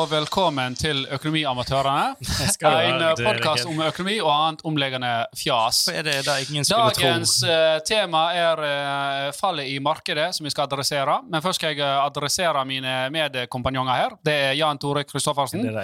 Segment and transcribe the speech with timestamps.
[0.00, 2.14] og velkommen til Økonomiamatørene.
[2.60, 5.82] Det En er podkast om økonomi og annet omleggende fjas.
[5.92, 7.56] Er det da ingen skulle Dagens tro?
[7.88, 11.18] tema er eh, fallet i markedet, som vi skal adressere.
[11.28, 14.16] Men først skal jeg eh, adressere mine medkompanjonger her.
[14.24, 15.04] Det er Jan Tore?
[15.04, 15.74] Kristoffersen Det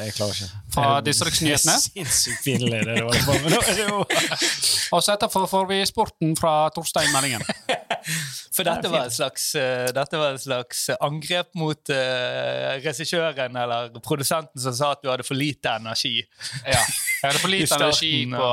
[0.72, 1.76] fra Det Distriktsnyhetene.
[1.84, 3.52] Sinnssykt pinlig, det du holder på med.
[3.52, 3.88] Det
[4.96, 7.44] Og så etterpå får vi sporten fra Torstein Meldingen.
[8.56, 14.62] For dette var, slags, uh, dette var et slags angrep mot uh, regissøren eller produsenten
[14.62, 16.16] som sa at du hadde for lite energi.
[16.64, 16.80] Ja.
[16.80, 18.48] Jeg hadde for lite starten, energi på,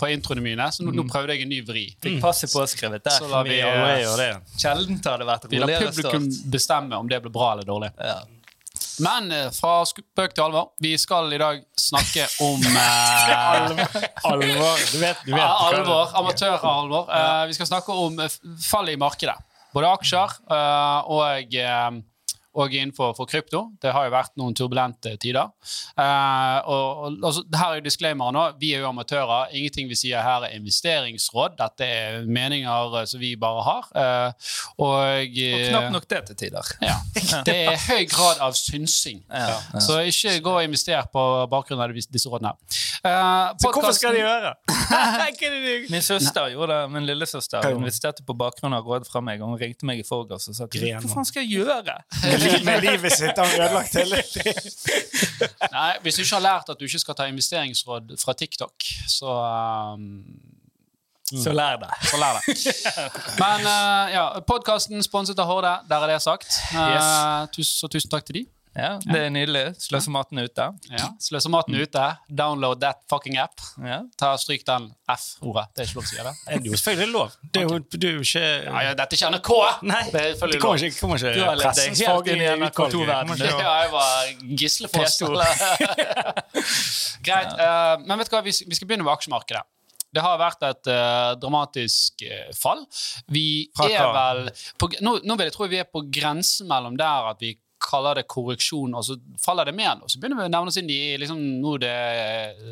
[0.00, 1.86] på introene mine, så nå, nå prøvde jeg en ny vri.
[2.04, 3.18] Fikk passet påskrevet der.
[3.18, 4.30] Så la vi, Vi eh, det.
[4.60, 7.92] vært har det vært vi la publikum bestemme om det ble bra eller dårlig.
[7.98, 8.20] Ja.
[9.02, 10.70] Men eh, fra spøk til alvor.
[10.82, 13.98] Vi skal i dag snakke om eh,
[14.30, 14.84] Alvor.
[14.92, 16.12] Du vet, du vet alvor.
[16.20, 17.10] Amatøralvor.
[17.10, 18.36] Eh, vi skal snakke om eh,
[18.68, 19.36] fallet i markedet.
[19.74, 22.02] Både aksjer eh, og, eh,
[22.54, 23.64] og innenfor for krypto.
[23.82, 25.50] Det har jo vært noen turbulente tider.
[25.98, 28.44] Eh, og, og, altså, her er jo disclaimer nå.
[28.60, 29.50] Vi er jo amatører.
[29.58, 31.56] Ingenting vi sier her er investeringsråd.
[31.58, 33.90] Dette er meninger eh, som vi bare har.
[34.04, 36.72] Eh, og Og knapt nok det til tider.
[36.82, 36.96] ja,
[37.48, 39.22] det er høy grad av synsing.
[39.30, 39.58] Ja.
[39.82, 42.54] Så ikke gå og invester på bakgrunn av disse rådene.
[43.04, 44.54] Uh, Så hvorfor skal de gjøre?
[45.92, 47.82] Min søster gjorde det, min lillesøster hun?
[47.82, 50.64] investerte på bakgrunn av råd fra meg, og hun ringte meg i forgårs og sa
[50.64, 51.98] hva faen skal jeg gjøre?
[52.64, 54.22] Med livet sitt har han ødelagt hele
[55.76, 59.36] Nei, Hvis du ikke har lært at du ikke skal ta investeringsråd fra TikTok, så
[60.00, 60.08] um,
[61.28, 61.92] Så lær det.
[62.08, 62.56] så lær det.
[63.42, 66.56] Men uh, ja, podkasten sponset av Horde, der er det sagt.
[66.72, 68.46] Uh, tus, så tusen takk til de.
[68.74, 69.60] Ja, Det er nydelig.
[69.78, 70.64] Sløser maten ute.
[70.90, 72.06] Ja, Sløser maten ute.
[72.26, 73.60] Download that fucking app.
[73.78, 74.00] Ja.
[74.18, 75.68] Ta Stryk den F-ordet.
[75.76, 76.32] Det er ikke lov å si det.
[76.48, 77.36] Det er jo selvfølgelig lov.
[77.54, 79.50] Det er jo, det er jo ikke Ja, ja, dette kjenner K!
[79.86, 80.88] Nei, det er det kommer lov.
[80.88, 82.90] ikke, kommer ikke Du har levd deg helt inn i NRK utvalg.
[82.96, 83.38] to-verdenen.
[83.64, 84.10] Ja, jeg var
[84.64, 85.14] Gislefoss.
[87.24, 87.54] Greit.
[87.54, 89.64] Uh, men vet du hva, vi, vi skal begynne med aksjemarkedet.
[90.14, 92.84] Det har vært et uh, dramatisk uh, fall.
[93.34, 94.44] Vi er vel
[94.78, 98.18] på, nå, nå vil jeg tro vi er på grensen mellom der at vi kaller
[98.20, 99.14] det korreksjon, og så
[99.44, 100.08] faller det mer nå.
[100.10, 101.92] Så begynner vi å nevne oss inn i liksom, nå det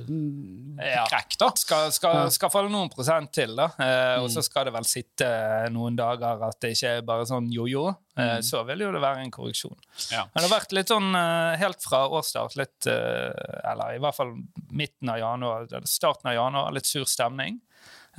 [0.08, 1.04] mm, Ja.
[1.10, 1.50] krekk, da.
[1.60, 3.68] Skal, skal, skal falle noen prosent til, da.
[3.78, 4.24] Eh, Mm.
[4.24, 5.26] og så skal det vel sitte
[5.72, 7.94] noen dager at det ikke er bare sånn jojo.
[8.18, 9.76] Eh, så vil jo det være en korreksjon.
[9.76, 10.12] Mm.
[10.12, 10.24] Ja.
[10.32, 14.16] Men det har vært litt sånn eh, helt fra årsstart, litt eh, Eller i hvert
[14.18, 14.34] fall
[14.70, 17.60] midten av januar, starten av januar, litt sur stemning.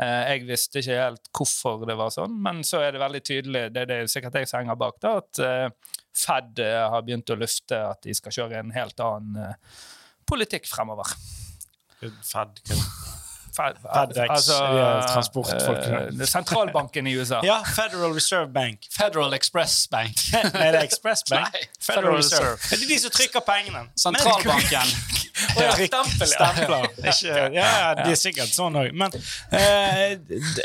[0.01, 3.67] Eh, jeg visste ikke helt hvorfor det var sånn, men så er det veldig tydelig,
[3.75, 7.05] det, er det er sikkert jeg som henger bak, da, at eh, Fed eh, har
[7.05, 9.55] begynt å lufte at de skal kjøre en helt annen
[10.29, 11.13] politikk fremover.
[12.01, 12.61] Fed.
[13.53, 16.25] Fed, FedEx, de er transportfolkene.
[16.25, 17.41] sentralbanken i USA.
[17.49, 18.87] Ja, Federal Reserve Bank.
[18.89, 20.17] Federal Express Bank.
[20.57, 21.53] Nei, det Express Bank?
[21.53, 22.57] Nei, Federal Federal Reserve.
[22.65, 23.85] Det er de som trykker pengene.
[24.07, 24.97] Sentralbanken.
[25.57, 26.31] Ja, stempel, ja.
[26.33, 26.87] Stempler.
[27.01, 28.91] Ikke, ja, de er sikkert sånn òg.
[28.97, 29.15] Men
[29.55, 30.19] eh,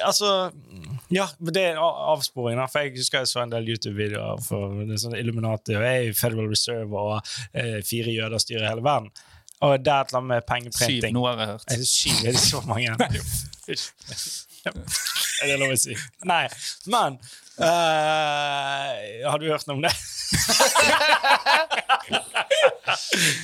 [0.05, 0.51] altså
[1.15, 2.61] Ja, det er en avsporing.
[2.69, 6.51] For Jeg husker jeg så en del YouTube-videoer for det sånn Illuminati og hey, Federal
[6.53, 9.11] Reserve og eh, fire jøder styrer hele verden.
[9.65, 11.11] Og det er et eller annet med pengeprinting.
[11.11, 11.65] Syv, nå har jeg hørt.
[11.67, 12.19] Er det syv?
[12.23, 12.89] Er det så mange?
[15.43, 15.97] er det lov å si?
[16.29, 16.45] Nei.
[16.93, 17.19] Men
[17.61, 19.95] eh, Har du hørt noe om det?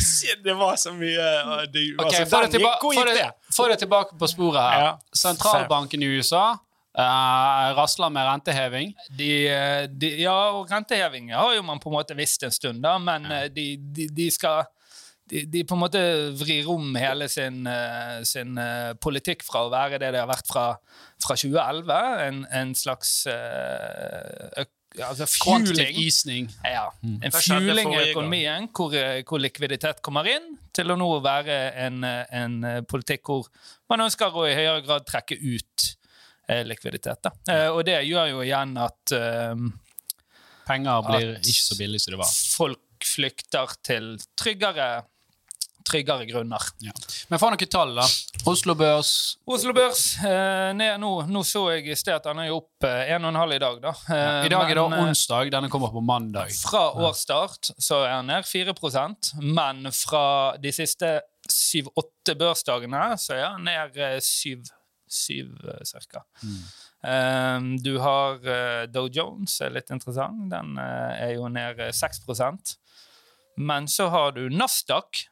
[0.00, 3.16] Shit, det var så mye uh, det, Ok, Få det, den gikk- Hvor få, gikk
[3.18, 4.84] det, få det tilbake på sporet her.
[4.84, 4.92] Ja.
[5.24, 6.44] Sentralbanken i USA
[6.98, 8.94] uh, rasler med renteheving.
[9.18, 12.82] De, eh, de, ja, og renteheving har jo man på en måte visst en stund,
[12.84, 13.48] da, men ja.
[13.48, 13.66] de,
[13.96, 14.64] de, de skal
[15.30, 16.00] de, de på en måte
[16.36, 20.50] vrir om hele sin, eh, sin eh, politikk fra å være det det har vært
[20.50, 20.64] fra,
[21.24, 24.64] fra 2011, en, en slags uh,
[25.02, 26.50] altså fueling.
[26.64, 28.94] Ja, en Hva fueling i økonomien hvor,
[29.26, 32.56] hvor likviditet kommer inn, til å nå være en, en
[32.90, 33.48] politikk hvor
[33.90, 35.88] man ønsker å i høyere grad trekke ut
[36.48, 37.24] eh, likviditet.
[37.24, 37.32] Da.
[37.50, 39.54] Eh, og det gjør jo igjen at eh,
[40.64, 42.30] Penger blir At- ikke så billig som det var.
[42.56, 45.04] folk flykter til tryggere,
[45.84, 46.62] tryggere grunner.
[46.84, 46.92] Ja.
[47.28, 48.06] Men få noen tall, da.
[48.48, 49.10] Oslo Børs
[49.48, 51.12] Oslo Børs eh, ned nå.
[51.30, 53.94] Nå så jeg i sted at den er opp eh, 1,5 i dag, da.
[54.16, 55.52] Eh, I dag er det eh, onsdag.
[55.54, 56.54] Denne kommer på mandag.
[56.64, 60.26] Fra årsstart så er den ned 4% men fra
[60.60, 61.18] de siste
[61.50, 64.64] syv-åtte børsdagene så er den ned eh, syv,
[65.10, 65.82] syv eh,
[66.44, 66.64] Mm.
[67.04, 70.46] Um, du har uh, Dow Jones, er litt interessant.
[70.48, 72.22] Den uh, er jo ned eh, 6
[73.56, 75.26] Men så har du Nasdaq,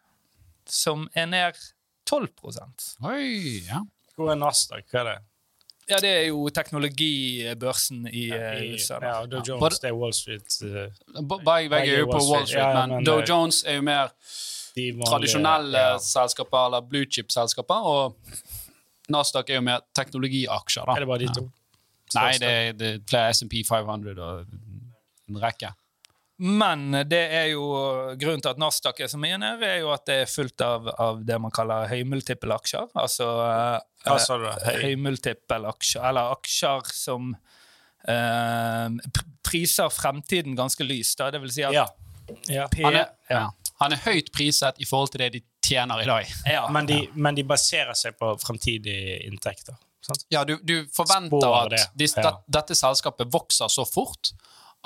[0.68, 1.58] som er ned
[2.10, 3.82] 12% Oi, ja.
[4.16, 4.84] Hvor er Nasdaq?
[4.92, 5.18] Hva er det?
[5.90, 8.98] Ja, det er jo teknologibørsen i eh, I, USA.
[9.02, 9.06] da.
[9.06, 10.58] ja, Dow Jones, det er Wall Street.
[10.62, 13.80] eh, Begge er jo på Wall Street, Ja, ja, men men, Dow eh, Jones er
[13.80, 14.12] jo mer
[14.76, 15.98] vanlige- tradisjonelle ja.
[15.98, 18.16] selskaper, eller blue chip-selskaper, og
[19.10, 20.86] Nasdaq er jo mer teknologiaksjer.
[20.86, 20.94] da.
[20.96, 21.48] Er det bare de to?
[22.14, 24.46] Nei, det er, det er flere SMP 500 og
[25.28, 25.72] en rekke.
[26.42, 27.62] Men det er jo
[28.18, 30.88] grunnen til at Nasdaq er så mye nede, er jo at det er fullt av,
[30.98, 32.88] av det man kaller høymultippelaksjer.
[32.98, 33.28] Altså
[34.02, 34.48] Hva sa du?
[34.50, 37.30] eh, høymultippelaksjer, eller aksjer som
[38.08, 38.88] eh,
[39.46, 41.18] priser fremtiden ganske lyst.
[41.20, 41.30] Da.
[41.30, 41.86] Det vil si at Ja.
[42.50, 42.66] ja.
[42.72, 43.44] P, Han er, ja.
[43.82, 46.34] Han er høyt priset i forhold til det de tjener i dag.
[46.46, 46.66] Ja.
[46.74, 49.78] Men, de, men de baserer seg på fremtidige inntekter.
[50.02, 50.26] Sant?
[50.34, 52.34] Ja, du, du forventer Spår at det, de, ja.
[52.50, 54.32] dette selskapet vokser så fort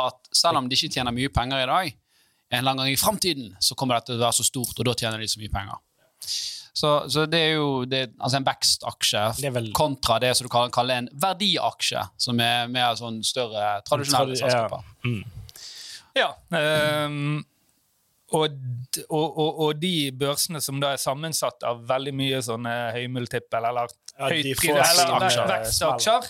[0.02, 1.94] at selv om de ikke tjener mye penger i dag,
[2.52, 4.86] en eller annen gang i framtiden så kommer dette til å være så stort, og
[4.86, 5.80] da tjener de så mye penger.
[6.76, 9.22] Så, så det er jo det, altså en vekstaksje
[9.54, 14.36] vel- kontra det som du kan kalle en verdiaksje, som er mer sånn større, tradisjonelle
[14.36, 14.84] Tradi- selskaper.
[14.84, 15.10] Ja.
[15.10, 15.24] Mm.
[16.16, 16.28] Ja.
[17.06, 17.44] Um,
[18.36, 18.54] og,
[19.08, 23.92] og, og, og de børsene som da er sammensatt av veldig mye sånne høymultiple eller
[25.50, 26.28] Vekstaksjer,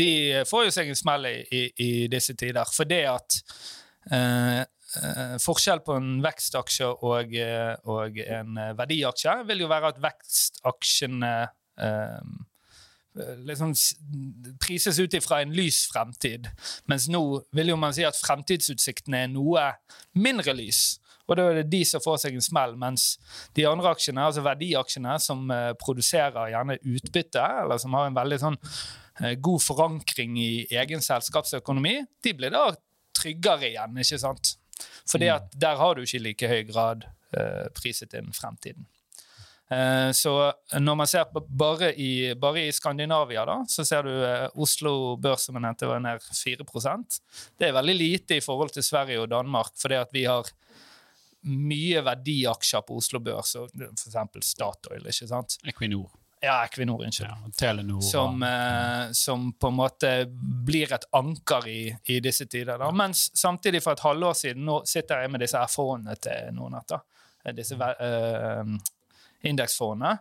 [0.00, 0.10] de
[0.48, 2.68] får jo seg en smell i, i, i disse tider.
[2.72, 3.38] For det at
[4.12, 9.94] eh, eh, Forskjell på en vekstaksje og, eh, og en eh, verdiaksje vil jo være
[9.94, 11.32] at vekstaksjene
[11.82, 12.36] eh,
[13.48, 13.72] liksom
[14.60, 16.50] prises ut ifra en lys fremtid.
[16.90, 17.22] Mens nå
[17.56, 19.70] vil jo man si at fremtidsutsiktene er noe
[20.20, 20.98] mindre lys.
[21.26, 23.16] Og da er det de som får seg en smell, mens
[23.58, 28.40] de andre aksjene, altså verdiaksjene, som eh, produserer gjerne utbytte, eller som har en veldig
[28.42, 32.68] sånn eh, god forankring i egen selskapsøkonomi, de blir da
[33.16, 34.56] tryggere igjen, ikke sant?
[35.08, 38.86] Fordi at der har du ikke i like høy grad eh, priset inn fremtiden.
[40.14, 40.30] Så
[40.78, 45.48] når man ser på bare i, bare i Skandinavia, da, så ser du Oslo Børs
[45.48, 47.16] som jeg nevnte, var ned 4%
[47.58, 50.46] Det er veldig lite i forhold til Sverige og Danmark, fordi at vi har
[51.46, 54.16] mye verdiaksjer på Oslo Børs, f.eks.
[54.52, 55.58] Statoil, ikke sant?
[55.64, 56.10] Equinor,
[56.42, 57.28] Ja, Equinor, unnskyld.
[57.30, 60.10] ja, Telenor Som, eh, som på en måte
[60.66, 61.80] blir et anker i,
[62.12, 62.76] i disse tider.
[62.78, 62.90] Da.
[62.92, 66.88] Mens samtidig for et halvår siden nå sitter jeg med disse erfaringene til Nordnett.
[66.92, 67.00] da.
[67.44, 68.76] Eh, Disse uh,
[69.48, 70.18] indeksfondene.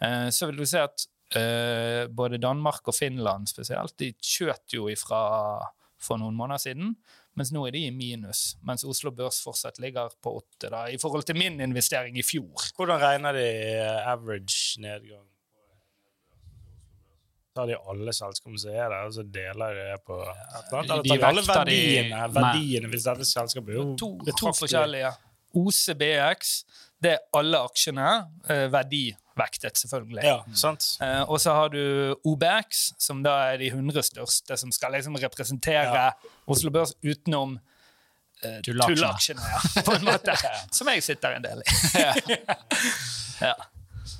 [0.00, 1.06] Eh, så vil du se at
[1.36, 5.20] eh, både Danmark og Finland spesielt, de skjøt jo ifra
[5.98, 6.94] for noen måneder siden.
[7.36, 10.70] Mens nå er de i minus, mens Oslo Børs fortsatt ligger på åtte.
[10.72, 12.70] da, I forhold til min investering i fjor.
[12.78, 13.48] Hvordan regner de
[14.08, 15.26] average nedgang?
[17.56, 21.04] Tar de alle selskapene som er der, og så deler de det på eller?
[21.04, 22.24] De tar alle verdiene?
[22.34, 24.10] Verdiene hvis dette selskapet er jo To,
[24.40, 25.12] to forskjellige.
[25.56, 26.50] OCBX,
[27.02, 28.08] det er alle aksjene.
[28.48, 30.24] Eh, verdivektet, selvfølgelig.
[30.24, 30.86] Ja, sant?
[31.04, 35.16] Eh, og så har du OBX, som da er de 100 største, som skal liksom
[35.20, 36.10] representere Ja.
[36.48, 37.58] Oslo Børs utenom
[38.42, 40.36] eh, tulleaksjene, ja, på en måte.
[40.76, 42.36] Som jeg sitter en del i.
[43.40, 43.54] ja.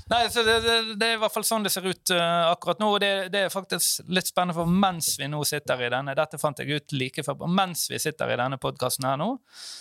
[0.06, 2.79] Nei, så det, det, det er i hvert fall sånn det ser ut uh, akkurat
[2.79, 2.93] nå.
[2.94, 6.38] Og det, det er faktisk litt spennende, for mens vi nå sitter i denne Dette
[6.38, 7.43] fant jeg ut like før.
[7.50, 9.32] Mens vi sitter i denne podkasten her nå,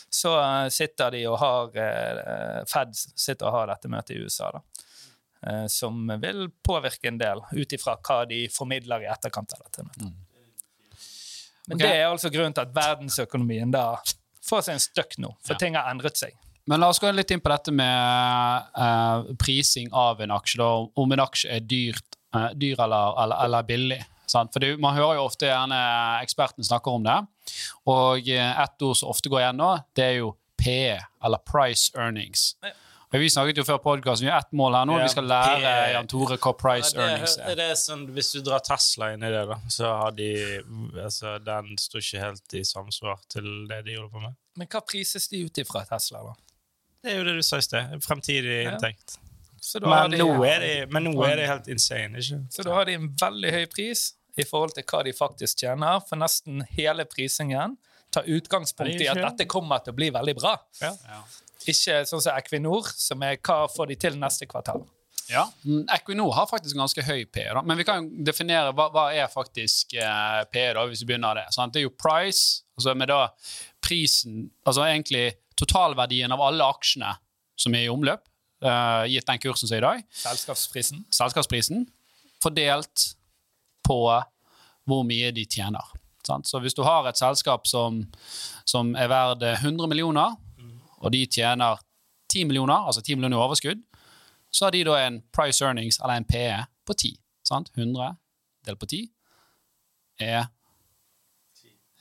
[0.09, 4.49] så uh, sitter de og har uh, Fed sitter og har dette møtet i USA,
[4.57, 4.65] da.
[5.69, 10.15] Som vil påvirke en del, ut ifra hva de formidler i etterkant av dette møtet.
[11.67, 11.83] Men okay.
[11.83, 13.83] det er altså grunnen til at verdensøkonomien da
[14.45, 15.59] får seg en støkk nå, for Ja.
[15.61, 16.33] ting har endret seg.
[16.67, 20.57] Men la oss gå litt inn på dette med uh, prising av en aksje.
[20.61, 20.69] Da,
[21.01, 23.99] om en aksje er dyrt, uh, dyr eller, eller, eller billig.
[24.25, 24.53] Sant?
[24.53, 25.77] For det, Man hører jo ofte gjerne
[26.25, 27.19] ekspertene snakker om det.
[27.91, 31.93] Og eh, ett ord som ofte går igjen nå, det er jo PE, eller price
[31.93, 32.55] earnings.
[32.65, 32.73] Ja.
[33.13, 34.95] Og Vi snakket jo før podkasten, vi har ett mål her nå.
[34.97, 37.53] Ja, Vi skal lære Jan Tore hva price Ja, earnings er.
[37.55, 40.31] det er sånn, hvis du drar Tesla inn i det, da, så har de
[41.03, 44.35] altså, Den står ikke helt i samsvar til det de holder på med.
[44.59, 46.35] Men hva prises de ut ifra Tesla, da?
[47.05, 47.95] Det er jo det du sa i sted.
[48.03, 48.73] Fremtidig Ja.
[48.73, 49.19] inntekt.
[49.61, 52.63] Så da, Men de, nå, er de, men nå er det helt insane, ikke så
[52.67, 54.03] da har de en veldig høy pris
[54.37, 57.73] i forhold til hva de faktisk tjener, for nesten hele prisingen
[58.13, 60.51] tar utgangspunkt i at dette kommer til å bli veldig bra.
[60.83, 60.91] Ja.
[61.65, 64.85] Ikke sånn som Equinor, som er hva får de til neste kvartal.
[65.31, 65.47] Ja.
[65.65, 69.25] Mm, Equinor har faktisk en ganske høy PE, men vi kan definere hva, hva er
[69.31, 71.49] faktisk eh, PE, da, hvis vi begynner der.
[71.55, 71.73] Sant?
[71.73, 73.23] Det er jo price, altså med da
[73.81, 77.13] prisen Altså egentlig totalverdien av alle aksjene
[77.59, 78.23] som er i omløp,
[78.65, 81.05] uh, gitt den kursen som er i dag, Selskapsprisen.
[81.13, 81.85] selskapsprisen,
[82.43, 83.11] fordelt
[83.85, 83.99] på
[84.85, 85.93] hvor mye de tjener.
[86.25, 86.47] Sant?
[86.49, 88.03] Så hvis du har et selskap som,
[88.65, 90.35] som er verdt 100 millioner,
[91.01, 91.77] og de tjener
[92.33, 93.83] 10 millioner, altså 10 millioner i overskudd,
[94.51, 97.15] så har de da en price earnings, eller en PE, på 10.
[97.45, 97.71] Sant?
[97.75, 98.15] 100
[98.65, 99.09] delt på 10.
[100.19, 100.45] er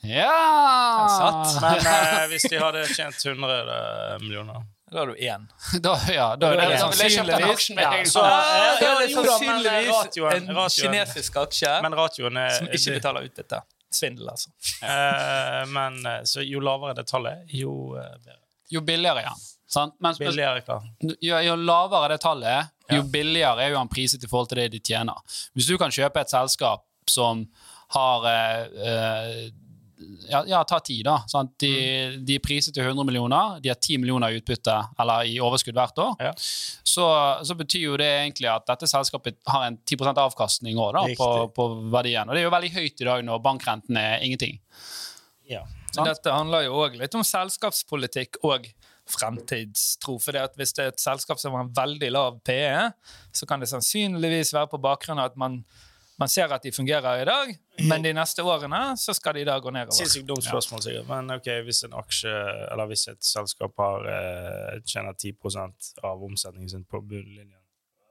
[0.09, 1.07] Ja!
[1.17, 1.61] satt.
[1.61, 5.47] Men eh, hvis de hadde tjent 100 millioner Da har du én.
[5.85, 9.23] Da, ja, da, er det kjøpt en sannsynligvis- Ja, så- Ja, ja, det er jo
[9.23, 13.61] da, men sannsynligvis ratioen- en ratioen- kinesisk aksje Men ratioen er som ikke betaler utbytte.
[13.95, 14.49] Svindel, altså.
[14.83, 18.39] eh, Men eh, så jo lavere det tallet, jo eh, bedre.
[18.71, 19.43] Jo billigere er han.
[19.67, 19.93] Sant?
[19.99, 20.79] Men, men Billigere hva?
[21.21, 23.01] jo, jo lavere det tallet jo Ja.
[23.01, 25.17] billigere er jo han priset i forhold til det de tjener.
[25.55, 27.45] Hvis du kan kjøpe et selskap som
[27.95, 29.49] har eh, eh,
[30.29, 31.17] ja, ja, ta ti, da.
[31.27, 31.53] Sant?
[31.61, 32.25] De, Mm.
[32.25, 35.75] de er priset til 100 millioner, de har 10 millioner i utbytte eller i overskudd
[35.77, 36.15] hvert år.
[36.19, 36.33] Ja.
[36.37, 37.05] Så,
[37.43, 41.29] så betyr jo det egentlig at dette selskapet har en 10% avkastning også, da, på,
[41.55, 42.27] på verdien.
[42.29, 44.59] Og det er jo veldig høyt i dag når bankrenten er ingenting.
[45.49, 45.63] Ja.
[45.91, 46.07] Sant?
[46.09, 48.65] Dette handler jo òg litt om selskapspolitikk og
[49.05, 50.17] fremtidstro.
[50.21, 52.89] For hvis det er et selskap som har en veldig lav PE,
[53.35, 55.59] så kan det sannsynligvis være på bakgrunn av at man,
[56.17, 57.51] man ser at de fungerer i dag,
[57.89, 59.97] men de neste årene så skal de da gå nedover.
[59.97, 61.09] Sinnssykt dumt spørsmål, sikkert.
[61.09, 62.31] Men ok, hvis en aksje,
[62.71, 67.61] eller hvis et selskap har eh, tjener 10% av omsetningen sin på bunnlinjen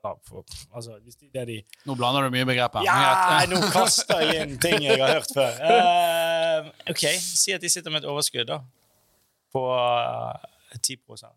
[0.05, 1.55] for, altså, hvis de, det de
[1.89, 2.85] Nå blander du mye begreper.
[2.85, 5.57] Ja, nå kaster jeg inn ting jeg har hørt før.
[5.65, 8.59] Uh, ok, Si at de sitter med et overskudd da,
[9.49, 11.33] på uh, 10%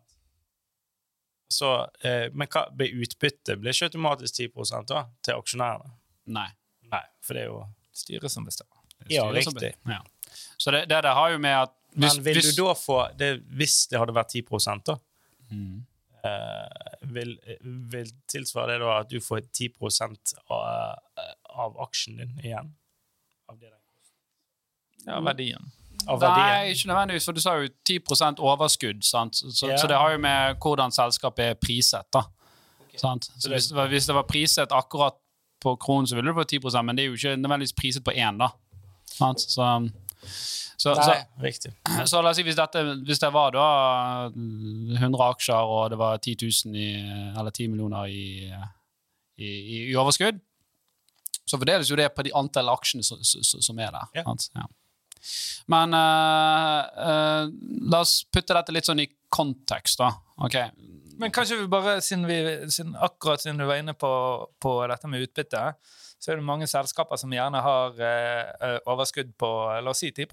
[1.49, 1.71] så,
[2.05, 3.57] uh, Men hva blir utbytte?
[3.57, 5.95] Blir ikke automatisk 10% da, til aksjonærene?
[6.29, 6.49] Nei.
[6.91, 7.65] Nei, for det er jo
[7.99, 8.77] Styret som bestemmer.
[9.01, 9.73] Er Ja, riktig.
[9.83, 9.91] som.
[9.91, 10.01] Ja.
[10.57, 12.99] Så det, det det, har jo med at hvis, Men vil hvis, du da få
[13.17, 14.43] det, Hvis det hadde vært 10
[14.85, 14.95] da,
[15.51, 15.85] Mm.
[16.23, 19.69] eh, vil, vil tilsvare det da at du får 10
[20.49, 20.99] av,
[21.49, 22.75] av aksjen din igjen?
[23.49, 23.79] Av, det der.
[25.07, 25.71] Ja, verdien.
[26.07, 29.03] av Nei, ikke nødvendigvis, for du sa jo 10 overskudd.
[29.03, 29.35] Sant?
[29.35, 29.77] Så, så, Ja.
[29.77, 32.05] så det har jo med hvordan selskapet er priset.
[32.13, 32.21] da.
[32.95, 33.29] Sant?
[33.39, 35.15] Så hvis, det var- hvis det var priset akkurat
[35.61, 38.15] på kronen, så ville du få 10 men det er jo ikke nødvendigvis priset på
[38.15, 38.39] én.
[38.39, 38.51] da.
[40.79, 41.71] Så, Nei, så, riktig.
[42.07, 43.65] så la oss si hvis, dette, hvis det var da
[44.31, 46.89] 100 aksjer, og det var 10 000 i,
[47.35, 48.47] eller 10 millioner i,
[49.35, 50.39] i, i, overskudd,
[51.43, 54.07] så fordeles jo det på de antall aksjene som, som, er der.
[54.21, 54.23] Ja.
[54.55, 54.69] Ja.
[55.67, 57.51] Men uh, uh,
[57.91, 60.13] la oss putte dette litt sånn i kontekst, da.
[60.45, 60.55] Ok,
[61.19, 62.39] Men kanskje vi bare, siden vi,
[62.71, 64.11] siden, akkurat siden du var inne på,
[64.61, 65.63] på dette med utbytte,
[66.19, 69.49] så er det mange selskaper som gjerne har eh, overskudd på
[69.83, 70.27] la oss si 10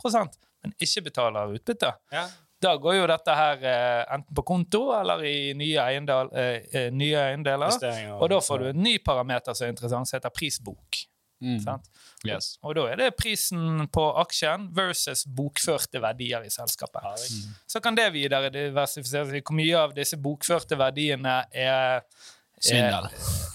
[0.62, 1.93] men ikke betaler utbytte.
[2.14, 2.26] Ja.
[2.62, 6.88] Da går jo dette her eh, enten på konto eller i nye, eiendel, eh, eh,
[6.95, 7.76] nye eiendeler.
[8.16, 11.02] Og da får du en ny parameter som er interessant, som heter prisbok.
[11.43, 11.59] Mm.
[11.61, 11.90] Sant?
[12.25, 12.55] Yes.
[12.64, 17.05] Og da er det prisen på aksjen versus bokførte verdier i selskapet.
[17.05, 17.50] Mm.
[17.69, 22.07] Så kan det videre diversifiseres i hvor mye av disse bokførte verdiene er
[22.57, 23.11] Svindel.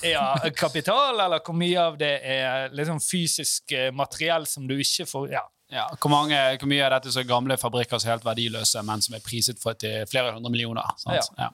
[0.06, 5.08] Ja, kapital, eller hvor mye av det er liksom fysisk eh, materiell som du ikke
[5.10, 5.48] får Ja.
[5.72, 9.00] Ja, hvor, mange, hvor mye er dette så gamle fabrikker som er helt verdiløse, men
[9.02, 10.90] som er priset for til flere hundre millioner?
[11.00, 11.30] Sant?
[11.40, 11.48] Ja.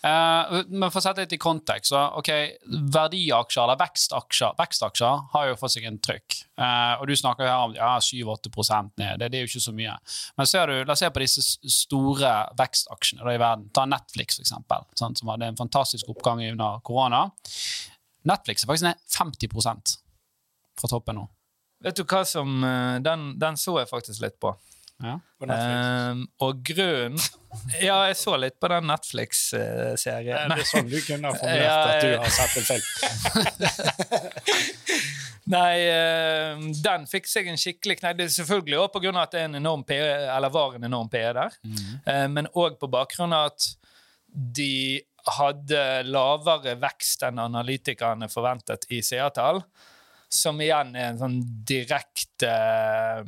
[0.00, 2.30] Eh, men for å sette litt i kontekst, så ok,
[2.94, 6.38] verdiaksjer eller vekstaksjer vekstaksjer har jo fått seg en trykk.
[6.56, 9.74] Eh, og du snakker her om ja, 7-8 ned, det, det er jo ikke så
[9.76, 9.96] mye.
[10.40, 13.68] Men ser du, la oss se på disse store vekstaksjene da, i verden.
[13.76, 17.26] Ta Netflix, for eksempel, sant, som hadde en fantastisk oppgang under korona.
[18.28, 19.04] Netflix er faktisk ned
[19.52, 19.94] 50%
[20.80, 21.28] fra toppen nå.
[21.84, 24.52] Vet du hva som eh, Den, den så jeg faktisk litt på.
[25.00, 25.14] Ja.
[25.48, 26.14] Eh,
[26.44, 27.16] og grunnen
[27.82, 30.52] Ja, jeg så litt på den Netflix-serien.
[30.52, 32.86] Det er sånn du kunne ha formulert Ja, at du har sett en film.
[35.50, 38.16] Nei, eh, den fikk seg en skikkelig knekk.
[38.20, 39.98] Det er selvfølgelig grunn av at det er en enorm PE,
[40.36, 41.52] eller var en enorm PE der,
[42.06, 43.60] Eh, men òg på bakgrunn av at
[44.30, 49.58] de hadde lavere vekst enn analytikerne forventet i seertall,
[50.30, 53.24] som igjen er en sånn direkte eh,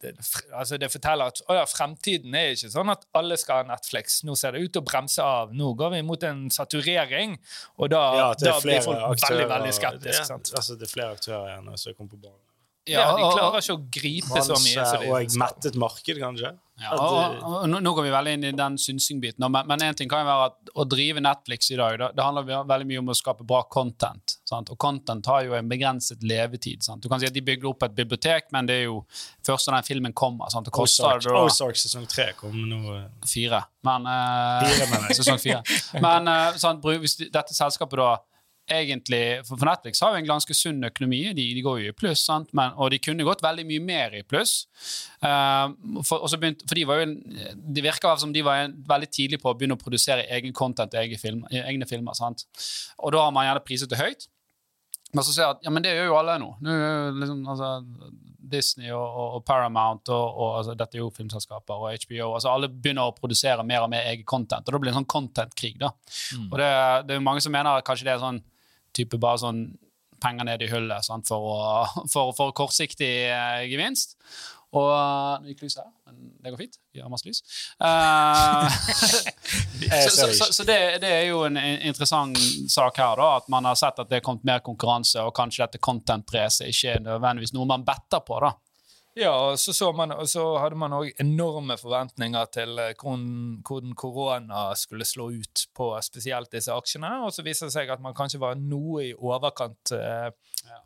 [0.00, 0.12] det,
[0.52, 4.22] altså det forteller at å ja, fremtiden er ikke sånn at alle skal ha Netflix.
[4.26, 5.52] Nå ser det ut til å bremse av.
[5.54, 7.36] Nå går vi mot en saturering,
[7.78, 9.44] og da, Ja, da blir folk aktører.
[9.44, 10.32] veldig veldig Det skeptiske.
[10.34, 12.40] er- Altså, det er flere aktører igjen som kommer på banen.
[12.86, 14.82] Ja, De klarer ikke å gripe så mye.
[15.00, 16.50] de og et mettet marked, kanskje.
[16.82, 19.44] Ja, og, og, og nå- går vi veldig inn i den synsingbiten.
[19.46, 22.24] Men, én en ting kan jo være at å drive Netflix i dag, det, det
[22.26, 24.34] handler veldig mye om å skape bra content.
[24.50, 24.72] Sant?
[24.74, 26.82] Og content har jo en begrenset levetid.
[26.84, 27.00] Sant?
[27.00, 28.98] Du kan si at De bygger opp et bibliotek, men det er jo
[29.46, 30.50] først når den filmen kommer.
[30.52, 30.66] Sant?
[30.66, 32.98] Det koster Ozark, da Ozark sesong tre kommer nå.
[33.30, 33.62] fire.
[33.86, 35.62] Men, eh, Fire, men sesong fire.
[36.02, 38.16] Men eh, sant, hvis dette selskapet da
[38.70, 42.24] egentlig, for, Netflix har jo en ganske sunn økonomi, de, de går jo i pluss,
[42.24, 42.50] sant?
[42.56, 44.64] Men, og de kunne gått veldig mye mer i pluss.
[45.24, 45.72] Uh,
[46.06, 47.08] for, begynt, for de var jo
[47.74, 50.94] Det virker som de var en, veldig tidlig på å begynne å produsere egen content,
[50.98, 52.16] egne, film, egne filmer.
[52.16, 52.46] Sant?
[53.02, 54.28] Og da har man gjerne priset det høyt.
[55.14, 56.54] Men så ser jeg at ja, men det gjør jo alle nå.
[56.64, 56.78] nå
[57.20, 57.68] liksom, altså,
[58.54, 62.32] Disney og, og, og Paramount og, og altså, dette er jo filmselskaper og HBO.
[62.34, 65.02] altså Alle begynner å produsere mer og mer eget content, og da blir det en
[65.02, 65.78] sånn content-krig.
[65.80, 65.92] da.
[66.50, 66.72] Og det,
[67.08, 68.42] det er mange som mener at kanskje det er sånn
[68.96, 69.64] type bare sånn
[70.24, 74.18] penger ned i hullet sant, for, å, for, for kortsiktig eh, gevinst.
[74.74, 74.90] Og
[75.44, 76.78] Nå gikk lyset her, men det går fint.
[76.90, 77.42] Vi har masse lys.
[79.84, 82.38] Uh, så så, så, så det, det er jo en interessant
[82.72, 85.66] sak her, da, at man har sett at det er kommet mer konkurranse, og kanskje
[85.66, 88.38] dette content-racet ikke er nødvendigvis noe man better på.
[88.42, 88.54] da.
[89.14, 93.60] Ja, og så, så, man, og så hadde man òg enorme forventninger til eh, hvordan,
[93.62, 97.12] hvordan korona skulle slå ut på spesielt disse aksjene.
[97.22, 100.30] Og så viser det seg at man kanskje var noe i overkant eh,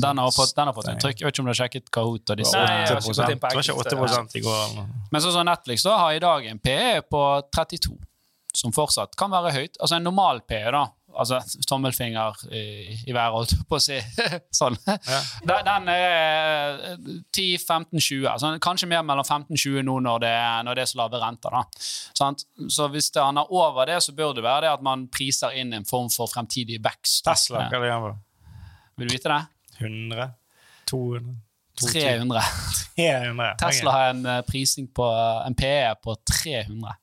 [0.00, 1.20] Den har fått, den har fått en trykk.
[1.20, 2.56] Jeg vet ikke om du har sjekket Kahoot og disse.
[2.56, 4.22] Nei, jeg har ikke 8 inn på Det var ikke enkelte.
[4.22, 4.76] 8 i går.
[5.10, 7.24] Men sånn som Netflix da, har i dag en PE på
[7.58, 7.98] 32,
[8.56, 9.76] som fortsatt kan være høyt.
[9.82, 10.86] Altså en normal PE, da.
[11.16, 13.98] Altså tommelfinger i, i været, holdt jeg på å si.
[14.60, 14.76] sånn.
[14.86, 15.20] Ja.
[15.48, 16.82] Den, den er
[17.36, 18.26] 10-15-20.
[18.30, 20.34] Altså, kanskje mer mellom 15-20 nå når det,
[20.68, 21.58] når det er så lave renter.
[22.16, 22.46] Sant?
[22.72, 25.56] Så hvis det, han er over det, så bør det være det at man priser
[25.58, 27.24] inn en form for fremtidig vekst.
[27.26, 28.22] Tesla, hva er det igjen?
[28.96, 29.42] Vil du vite det?
[29.80, 30.30] 100?
[30.88, 31.34] 200?
[31.92, 32.40] 300.
[32.96, 33.54] 300.
[33.60, 35.08] Tesla har en eh, prising på
[35.46, 36.94] en PE på 300.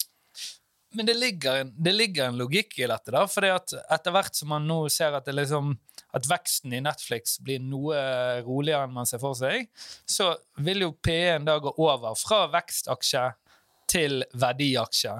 [0.93, 3.12] Men det ligger, en, det ligger en logikk i dette.
[3.13, 5.73] da, at Etter hvert som man nå ser at, liksom,
[6.13, 7.97] at veksten i Netflix blir noe
[8.45, 9.69] roligere enn man ser for seg,
[10.05, 13.25] så vil jo P1 da gå over fra vekstaksje
[13.89, 15.17] til verdiaksje.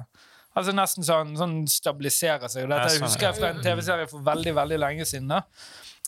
[0.54, 2.66] Altså Nesten sånn, sånn stabiliserer seg.
[2.66, 5.32] og Dette jeg husker jeg fra en TV-serie for veldig veldig lenge siden.
[5.34, 5.42] da,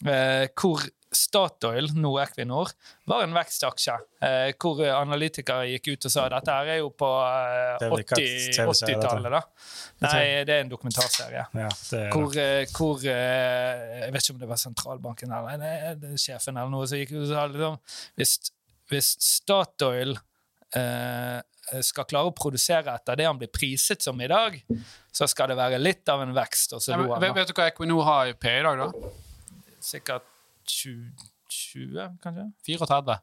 [0.07, 0.85] eh, hvor
[1.17, 2.73] Statoil, nå Equinor,
[3.09, 3.95] var en vekstaksje.
[4.27, 7.93] Eh, hvor analytikere gikk ut og sa dette her er jo på eh, Det er
[7.93, 9.07] vel ikke 80 et TV-serie, dette.
[9.07, 9.37] 80-tallet.
[9.37, 9.41] da.
[10.07, 11.47] Nei, det er en dokumentarserie.
[11.57, 15.75] Ja, er Hvor, eh, hvor eh, Jeg vet ikke om det var sentralbanken eller nei,
[16.03, 17.79] det er sjefen eller noe som gikk ut og sa liksom,
[18.21, 18.37] hvis,
[18.93, 20.17] hvis Statoil
[20.77, 21.39] eh,
[21.83, 24.59] skal klare å produsere etter det han blir priset som i dag,
[25.13, 26.77] så skal det være litt av en vekst.
[26.89, 29.15] Ja, men, vet, vet du hva Equinor har i P i dag, da?
[29.83, 30.29] Sikkert
[30.67, 32.51] 20, 20, kanskje?
[32.69, 33.19] 34.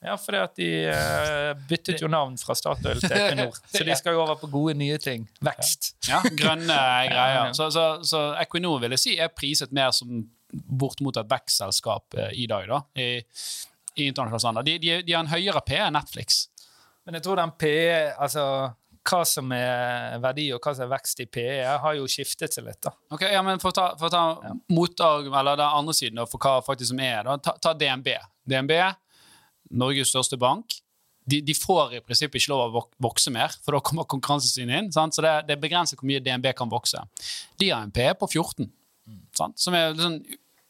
[0.00, 3.56] Ja, fordi at de uh, byttet jo navn fra Statoil til Equinor.
[3.72, 5.26] Så de skal jo over på gode, nye ting.
[5.44, 5.92] Vekst.
[6.08, 6.76] Ja, grønne
[7.10, 7.52] greier.
[7.56, 12.32] Så, så, så Equinor vil jeg si er priset mer som bortimot et vekstselskap eh,
[12.42, 13.10] i dag, da, i,
[14.00, 14.66] i internasjonal standard.
[14.66, 16.46] De, de, de har en høyere P enn Netflix.
[17.10, 17.86] Men jeg tror den PE,
[18.22, 18.44] altså
[19.10, 22.68] hva som er verdi og hva som er vekst i PE, har jo skiftet seg
[22.68, 22.78] litt.
[22.84, 22.92] da.
[23.10, 26.26] Ok, ja, men For å ta, for å ta motarg- eller den andre siden da,
[26.30, 28.12] for hva faktisk som er, da, ta, ta DNB.
[28.46, 28.76] DNB,
[29.80, 30.76] Norges største bank.
[31.26, 34.92] De, de får i prinsippet ikke lov å vokse mer, for da kommer konkurransesynet inn.
[34.94, 35.16] Sant?
[35.16, 37.02] Så det, det er begrenset hvor mye DNB kan vokse.
[37.58, 38.70] De har en PE på 14,
[39.34, 39.58] sant?
[39.58, 40.20] som er sånn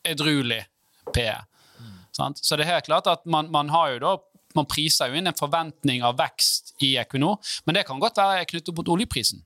[0.08, 0.62] edruelig
[1.12, 1.36] PE.
[2.16, 2.40] Sant?
[2.40, 4.16] Så det er helt klart at man, man har jo da
[4.58, 8.46] man priser jo inn en forventning av vekst i Equinor, men det kan godt være
[8.50, 9.42] knyttet mot oljeprisen.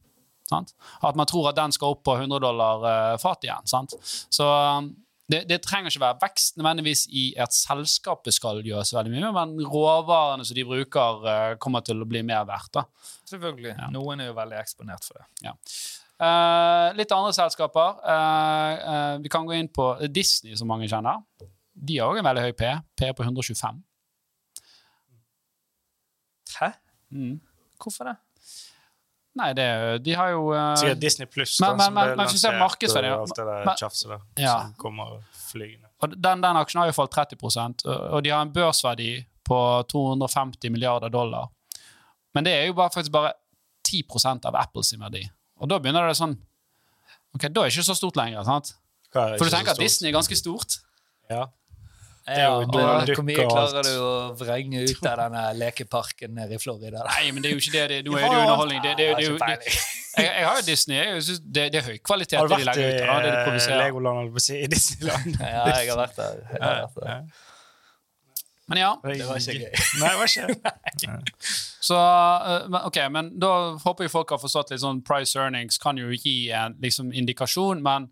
[0.48, 0.74] Sant?
[1.00, 3.70] At man tror at den skal opp på 100 dollar uh, fatet igjen.
[3.70, 3.96] Sant?
[4.04, 4.90] Så um,
[5.32, 9.32] det, det trenger ikke være vekst nødvendigvis i at selskapet skal gjøre så veldig mye,
[9.38, 12.74] men råvarene som de bruker, uh, kommer til å bli mer verdt.
[12.76, 12.84] da.
[13.32, 13.78] Selvfølgelig.
[13.96, 15.54] Noen er jo veldig eksponert for det.
[16.22, 17.98] Eh, litt andre selskaper.
[18.06, 21.24] Eh, eh, vi kan gå inn på Disney, som mange kjenner.
[21.74, 22.70] De har òg en veldig høy P.
[22.96, 23.82] P på 125.
[26.60, 26.70] Hæ?
[27.10, 27.40] Mm.
[27.82, 28.16] Hvorfor det?
[29.34, 29.64] Nei, det,
[30.06, 32.38] de har jo uh, Sikkert Disney Pluss, Men- men- som men- ble men hvis du
[32.38, 34.52] ser lansert, markedsverdien- og alt det der tjafset der, Ja.
[34.62, 35.88] som kommer flygende.
[36.02, 40.70] Og den, den aksjen har jo falt 30 og de har en børsverdi på 250
[40.70, 41.48] milliarder dollar.
[42.34, 43.32] Men det er jo bare, faktisk bare
[43.88, 45.28] 10% av Apples verdi.
[45.60, 46.36] Og da begynner det sånn
[47.34, 48.44] Ok, Da er det ikke så stort lenger.
[48.44, 48.72] sant?
[49.12, 49.78] For du tenker at?
[49.78, 50.76] Disney er ganske stort.
[51.28, 51.46] Ja.
[52.24, 57.02] Ja, og Hvor mye klarer du å vrenge ut av denne lekeparken nede i Florida?
[57.02, 57.08] da?
[57.18, 57.84] Nei, men det er jo ikke det.
[57.90, 58.80] det nå er har det jo underholdning.
[58.84, 60.96] Det, det, det, det, Jeg jeg, jeg har jo Disney.
[60.96, 63.00] Jeg synes det, det er høy kvalitet Har du vært i ut.
[63.02, 63.80] Da, det de eh.
[63.82, 65.36] Legoland, si, i Disneyland?
[65.40, 66.40] Ja, jeg har vært der.
[66.52, 67.26] Jeg har vært der.
[68.72, 69.80] Men ja, Det var ikke gøy.
[70.00, 71.16] Nei, det var ikke
[71.88, 73.50] så eh, Ok, men da
[73.82, 77.82] håper jeg folk har forstått litt sånn price earnings kan jo gi en liksom, indikasjon,
[77.84, 78.08] men,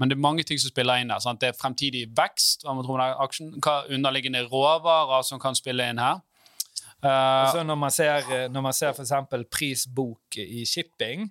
[0.00, 1.20] men det er mange ting som spiller inn der.
[1.20, 1.42] Sant?
[1.42, 2.80] Det er fremtidig vekst, man
[3.20, 6.22] aksjen, hva underliggende råvarer som kan spille inn her.
[7.04, 11.30] Eh, Så når man ser, når man ser eksempel prisbok i shipping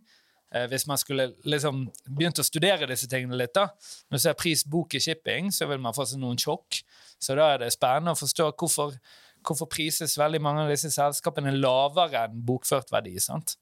[0.52, 3.68] eh, Hvis man skulle liksom begynt å studere disse tingene litt, da
[4.10, 6.82] Når du ser prisbok i shipping, så vil man få seg noen sjokk.
[7.22, 8.98] Så da er det spennende å forstå hvorfor,
[9.46, 13.18] hvorfor prises veldig mange av disse selskapene lavere enn bokført verdi.
[13.22, 13.58] sant?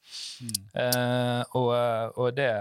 [0.75, 1.73] Eh, og,
[2.15, 2.51] og det,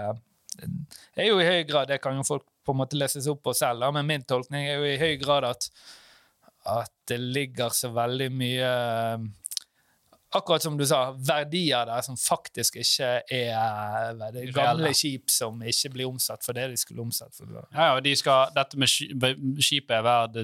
[1.15, 3.45] er jo i høy grad Det kan jo folk på en måte lese seg opp
[3.47, 5.69] på selv, men min tolkning er jo i høy grad at,
[6.67, 8.71] at det ligger så veldig mye
[10.35, 15.61] akkurat som du sa, verdier der som faktisk ikke er det er gamle skip som
[15.63, 17.47] ikke blir omsatt for det de skulle omsatt for.
[17.71, 20.41] Ja, ja, de skal, Dette med skipet er verdt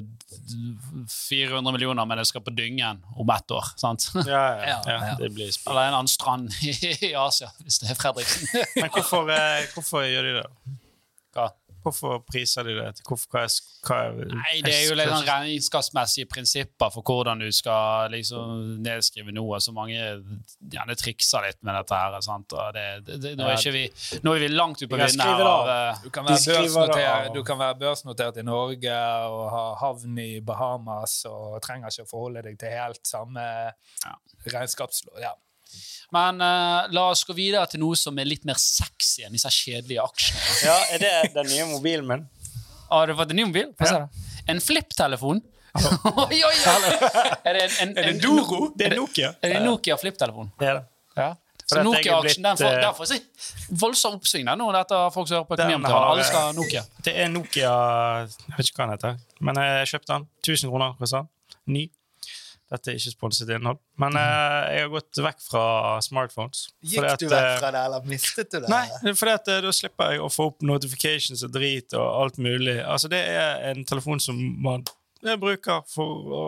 [1.12, 3.74] 400 millioner, men det skal på dyngen om ett år.
[3.80, 4.08] sant?
[4.28, 5.74] Ja, ja, ja, det blir spennende.
[5.74, 6.76] Eller en annen strand i,
[7.10, 8.48] i Asia, hvis det er Fredriksen.
[8.82, 10.48] men hvorfor, eh, hvorfor gjør de det?
[11.34, 11.50] Hva?
[11.84, 12.89] Hvorfor priser de det?
[13.06, 17.43] Hvorfor, hva er, hva er, Nei, Det er jo litt sånn regnskapsmessige prinsipper for hvordan
[17.43, 19.60] du skal liksom nedskrive noe.
[19.63, 22.17] Så mange gjerne trikser litt med dette her.
[22.26, 22.56] Sant?
[22.56, 23.86] Og det, det, nå, er vi,
[24.24, 25.43] nå, er vi, langt ute på vinden her.
[25.43, 26.28] Av, eh, du, kan
[27.34, 32.12] du kan være børsnotert i Norge og ha havn i Bahamas og trenger ikke å
[32.12, 34.15] forholde deg til helt samme ja.
[34.54, 35.19] regnskapslov.
[35.24, 35.36] Ja.
[36.13, 39.49] Men uh, la oss gå videre til noe som er litt mer sexy enn disse
[39.49, 40.43] kjedelige aksjene.
[40.67, 42.28] Ja, Er det den nye mobilen min?
[42.91, 43.71] Har du fått en ny mobil?
[43.82, 44.06] Ja.
[44.52, 45.41] En flipptelefon?
[45.80, 46.97] oi, oi, oi!
[47.49, 48.67] Er det, en, en, er det Doro?
[48.78, 49.32] Det er Nokia.
[49.41, 50.52] Er det Nokia flipptelefon?
[50.60, 50.86] Det er det.
[51.17, 51.32] Ja.
[51.63, 53.17] Så Nokia-aksjen den får, der får si
[53.80, 54.67] voldsom oppsving nå.
[54.76, 56.10] Dette folk som hører på økonomiavtalen.
[56.12, 56.84] Alle skal ha Nokia.
[57.06, 57.73] Det er Nokia
[58.28, 60.28] Jeg vet ikke hva den heter, men jeg kjøpte den.
[60.43, 61.30] 1000 kroner den.
[61.73, 61.86] Ny.
[62.73, 63.77] Dette er ikke sponset innhold.
[64.01, 65.65] Men uh, jeg har gått vekk fra
[66.01, 66.65] smartphones.
[66.81, 68.71] Gikk at, du vekk fra det, eller mistet du det?
[68.71, 72.79] Nei, for uh, da slipper jeg å få opp notifications og drit og alt mulig.
[72.81, 74.88] Altså, det er en telefon som man
[75.39, 76.43] bruker for å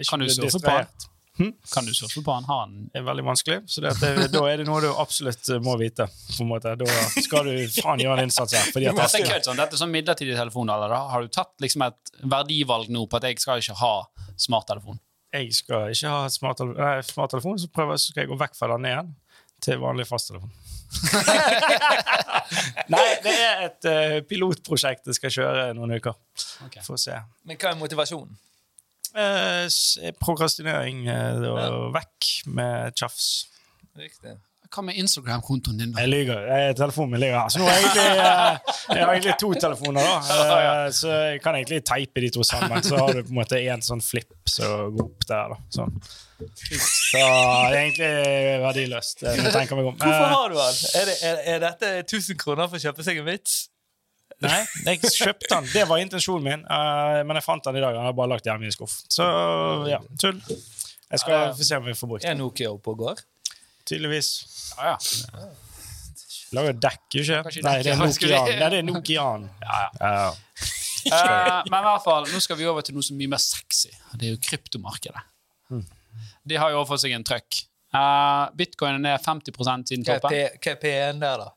[0.00, 1.08] ikke bli distrahert.
[1.38, 1.52] Hm?
[1.70, 2.46] Kan du surfe på den?
[2.48, 2.88] Har den?
[2.92, 3.58] Det er veldig vanskelig.
[3.70, 6.08] Så det, det, da er det noe du absolutt må vite.
[6.32, 6.72] på en måte.
[6.80, 6.88] Da
[7.22, 8.72] skal du faen gjøre en innsats her.
[8.74, 10.72] Fordi at dette, er sånn, dette er sånn midlertidig telefon.
[10.74, 11.04] Eller, da?
[11.12, 13.92] Har du tatt liksom, et verdivalg nå på at jeg skal ikke ha
[14.34, 14.98] smarttelefon?
[15.34, 18.88] Jeg skal ikke ha smarttelefon, smart så, prøver, så skal jeg gå vekk fra den
[18.88, 19.12] igjen
[19.64, 20.52] til vanlig fasttelefon.
[22.94, 26.16] Nei, det er et uh, pilotprosjekt jeg skal kjøre noen uker.
[26.68, 26.84] Okay.
[26.86, 27.18] For å se.
[27.48, 28.38] Men hva er motivasjonen?
[29.12, 29.66] Uh,
[30.20, 33.48] prokrastinering uh, og vekk med tjafs.
[33.98, 34.38] Riktig.
[34.68, 35.92] Hva med Instagram-kontoen din?
[35.94, 36.02] da?
[36.04, 36.72] Jeg lyver.
[36.76, 37.48] Telefonen min ligger her.
[37.52, 40.08] Så nå har jeg, egentlig, eh, jeg har egentlig to telefoner.
[40.08, 40.16] da.
[40.58, 42.82] Eh, så jeg kan egentlig teipe de to sammen.
[42.84, 45.54] Så har du på en måte én sånn flip som går opp der.
[45.54, 45.58] da.
[45.74, 45.96] Sånn.
[46.38, 48.10] Så det er egentlig
[48.66, 49.24] verdiløst.
[49.24, 50.78] Hvorfor eh, har du den?
[51.00, 53.58] Er, det, er, er dette 1000 kroner for å kjøpe seg en vits?
[54.44, 55.70] Nei, jeg kjøpte den.
[55.72, 56.66] Det var intensjonen min.
[57.26, 57.96] men jeg fant den i dag.
[57.98, 59.00] Han har bare lagt den hjemme i en skuff.
[59.10, 59.24] Så
[59.90, 60.38] ja, tull.
[61.08, 62.36] Jeg skal få se om vi får brukt den.
[62.36, 63.24] Er Nokia oppe og går?
[63.88, 64.30] Tydeligvis.
[64.76, 65.48] Ja, ja.
[66.56, 67.40] Lager dekk, ikke?
[67.64, 68.46] Nei, det er Nokian.
[68.48, 69.48] Nei, det er Nokian.
[69.64, 70.28] Ja, ja.
[71.08, 73.42] Uh, men i hvert fall, nå skal vi over til noe som er mye mer
[73.42, 73.92] sexy.
[74.14, 75.22] Det er jo kryptomarkedet.
[75.72, 75.84] Mm.
[76.48, 77.60] De har jo fått seg en trøkk.
[77.94, 79.54] Uh, Bitcoin er ned 50
[79.88, 80.34] siden toppen.
[80.34, 81.52] Hva er P1 der, da?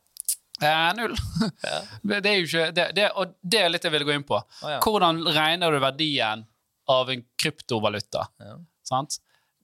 [0.61, 1.15] Eh, null.
[1.63, 1.79] Ja.
[2.21, 4.37] det er jo ikke, det, det, og det er litt jeg vil gå inn på.
[4.37, 4.77] Oh, ja.
[4.83, 6.45] Hvordan regner du verdien
[6.91, 8.27] av en kryptovaluta?
[8.43, 8.55] Ja.
[8.85, 9.17] Sant?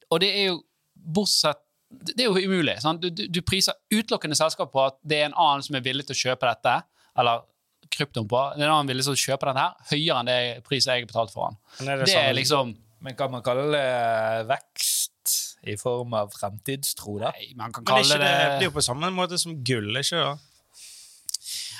[0.09, 0.61] Og det er jo
[0.95, 2.77] bortsett det er jo umulig.
[2.99, 6.07] Du, du, du, priser utelukkende selskap på at det er en annen som er villig
[6.07, 6.73] til å kjøpe dette,
[7.17, 7.45] eller
[7.93, 8.41] kryptoen på.
[8.55, 11.05] Det er en annen villig til å kjøpe denne her, høyere enn det prisen jeg
[11.05, 11.61] har betalt for den.
[11.79, 15.35] Men er det, det er liksom Men kan man kalle det vekst
[15.67, 17.31] i form av fremtidstro, da?
[17.35, 20.21] Nei, man kan kalle det, det Det er jo på samme måte som gull, ikke
[20.23, 20.31] da?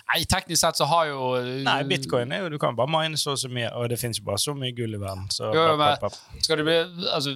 [0.07, 1.23] Nei, teknisk sett så har jo
[1.65, 4.21] Nei, bitcoin er jo Du kan bare mine så og så mye, og det finnes
[4.21, 5.25] jo bare så mye gull i verden.
[5.33, 6.13] Så, jo, men,
[6.45, 6.75] skal du bli,
[7.11, 7.33] altså,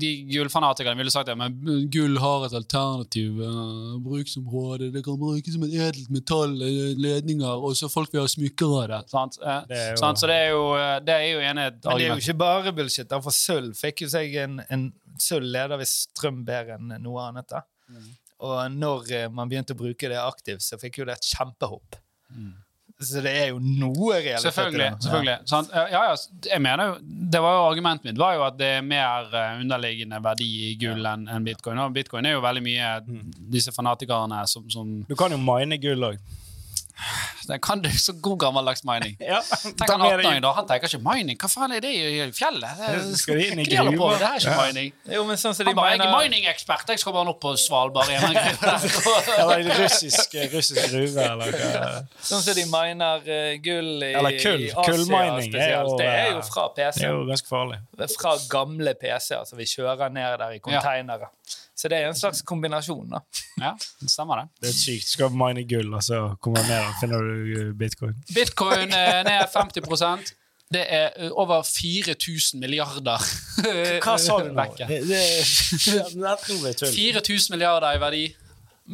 [0.00, 1.58] De gullfanatikerne ville sagt det, men
[1.92, 4.88] gull har et alternativ uh, bruksområde.
[4.94, 8.72] Det kan brukes som et edelt metall, eh, ledninger, og så folk vil ha smykker
[8.80, 9.00] av det.
[9.12, 9.36] Sant?
[9.42, 10.20] Eh, det jo, sant?
[10.20, 10.62] Så det er jo,
[11.04, 13.12] det er jo ene Men det er jo ikke bare bullshit.
[13.26, 17.46] For sølv fikk jo seg en, en Sølv leder hvis strøm bedre enn noe annet.
[17.52, 17.60] da.
[17.86, 18.08] Mm.
[18.48, 22.00] Og når man begynte å bruke det aktivt, så fikk jo det et kjempehopp.
[23.04, 24.90] Så det er jo noe realitet Selvfølgelig.
[25.02, 25.34] selvfølgelig.
[25.50, 26.12] Sånn, ja, ja,
[26.46, 26.94] jeg mener jo,
[27.34, 30.70] det var jo Argumentet mitt var jo at det er mer eh, underliggende verdi i
[30.78, 31.80] gull enn en bitcoin.
[31.82, 33.24] Og bitcoin er jo veldig mye mm.
[33.56, 36.22] disse fanatikerne som, som Du kan jo mine gull òg.
[37.48, 39.16] Den kan du så god gammeldags mining.
[39.32, 41.38] ja, Tenk han 18 da, han tenker ikke mining.
[41.40, 42.80] Hva faen er det i fjellet?
[42.80, 44.14] Det, skal inn i gruva?
[44.20, 44.92] Det er ikke mining.
[45.16, 46.94] Jo, men sånn som de han bare, jeg er mining-ekspert.
[46.94, 51.90] Jeg skal bare opp på Svalbard i en eller russisk, russisk gruve, eller hva.
[52.24, 54.64] Sånn som de miner uh, gull i, eller kull.
[54.64, 55.98] i Asia Kullmining spesielt.
[56.00, 57.02] Det er jo fra PC.
[57.02, 57.82] Det er jo ganske farlig.
[58.14, 61.28] Fra gamle PC-er som vi kjører ned der i konteinere.
[61.28, 61.60] Ja.
[61.84, 63.10] Så det er en slags kombinasjon.
[63.12, 63.18] da.
[63.60, 64.46] Ja, det stemmer det.
[64.62, 65.08] Det er sykt.
[65.10, 68.14] Skal mine gull, og så kommer du ned og finner du bitcoin.
[68.32, 70.32] Bitcoin er ned 50%
[70.72, 73.20] det er eh, over 4000 milliarder
[74.02, 74.64] Hva sa du nå?
[74.80, 75.20] Det, det,
[76.88, 78.22] 4000 milliarder i verdi.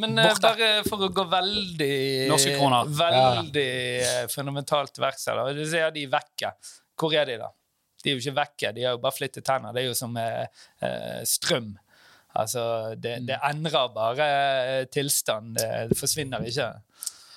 [0.03, 0.51] Men eh, Borte.
[0.51, 1.95] bare for å gå veldig
[2.35, 2.91] Norske kroner.
[2.99, 3.71] Veldig
[4.03, 4.19] ja.
[4.35, 5.45] fundamentalt til verks her.
[5.55, 6.53] Du sier de er vekke.
[6.99, 7.53] Hvor er de, da?
[8.03, 9.75] De er jo ikke vekke, de har jo bare flyttet tenner.
[9.77, 11.73] Det er jo som eh, eh, strøm.
[12.37, 13.49] Altså, det, det Mm.
[13.51, 15.57] endrer bare eh, tilstand.
[15.59, 16.69] Det, forsvinner ikke.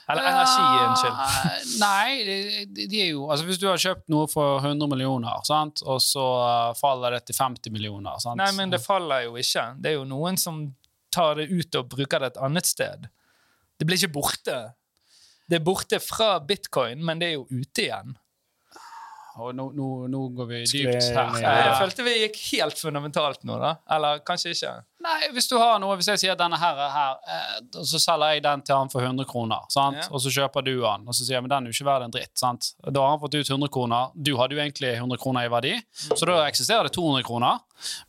[0.09, 1.15] Eller energi, unnskyld.
[1.15, 5.79] Uh, Nei, de, de jo Altså, hvis du har kjøpt noe for 100 millioner, sant?
[5.87, 8.37] og så eh, faller det til 50 millioner sant?
[8.41, 9.63] Nei, men det faller jo ikke.
[9.79, 10.65] Det er jo noen som
[11.13, 13.07] tar det ut og bruker det et annet sted.
[13.79, 14.59] Det blir ikke borte.
[15.49, 18.13] Det er borte fra bitcoin, men det er jo ute igjen.
[19.41, 21.31] Og nå, nå, nå går vi dypt her.
[21.41, 23.71] Jeg Eh, følte vi gikk helt fundamentalt nå, da.
[23.95, 24.73] Eller kanskje ikke.
[25.03, 27.99] Nei, hvis du har noe Hvis jeg sier denne her er her, eh, og så
[27.99, 29.97] selger jeg den til han for 100 kroner, sant?
[29.97, 30.07] Ja.
[30.11, 32.05] og så kjøper du den, og så sier jeg men den er jo ikke verdt
[32.05, 32.31] en dritt.
[32.39, 32.69] sant?
[32.85, 34.11] Da har han fått ut 100 kroner.
[34.15, 35.73] Du hadde jo egentlig 100 kroner i verdi,
[36.13, 37.59] så da eksisterer det 200 kroner,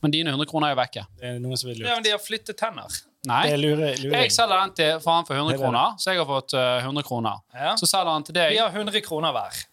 [0.03, 1.07] men dine 100 kroner er jo vekke.
[1.19, 1.95] Det er noen som vil Ja, lure.
[1.97, 3.01] men de har flyttet tenner.
[3.27, 3.43] Nei.
[3.49, 3.97] Det lurer.
[4.05, 4.21] lure.
[4.21, 5.65] Jeg selger den til, for han for 100 Det er det.
[5.65, 7.41] kroner, så jeg har fått eh, 100 kroner.
[7.55, 7.75] Ja.
[7.81, 9.65] Så selger han til deg Vi har 100 kroner hver.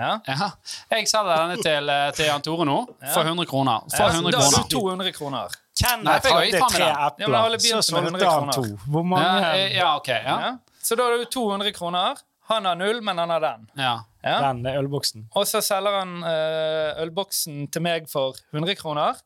[0.00, 0.12] Ja.
[0.26, 0.48] ja.
[0.94, 2.76] Jeg selger denne til, eh, til Jan Tore nå
[3.12, 3.84] for 100 kroner.
[3.92, 4.68] For Ja, 100 da har kroner.
[4.70, 5.48] du 200 kroner.
[5.50, 8.64] Nei, Kenneth hadde tre epler, Ja, så solgte han to.
[8.90, 10.08] Hvor mange Ja, eh, ja, ok.
[10.08, 10.56] Ja.
[10.82, 12.16] Så da har du 200 kroner.
[12.50, 13.68] Han har null, men han har den.
[13.76, 13.98] ja.
[14.24, 14.52] Ja.
[14.52, 15.28] Den er ølboksen.
[15.34, 19.16] Og så selger han eh, ølboksen til meg for 100 kroner.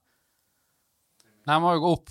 [1.47, 2.11] Den må jo gå opp.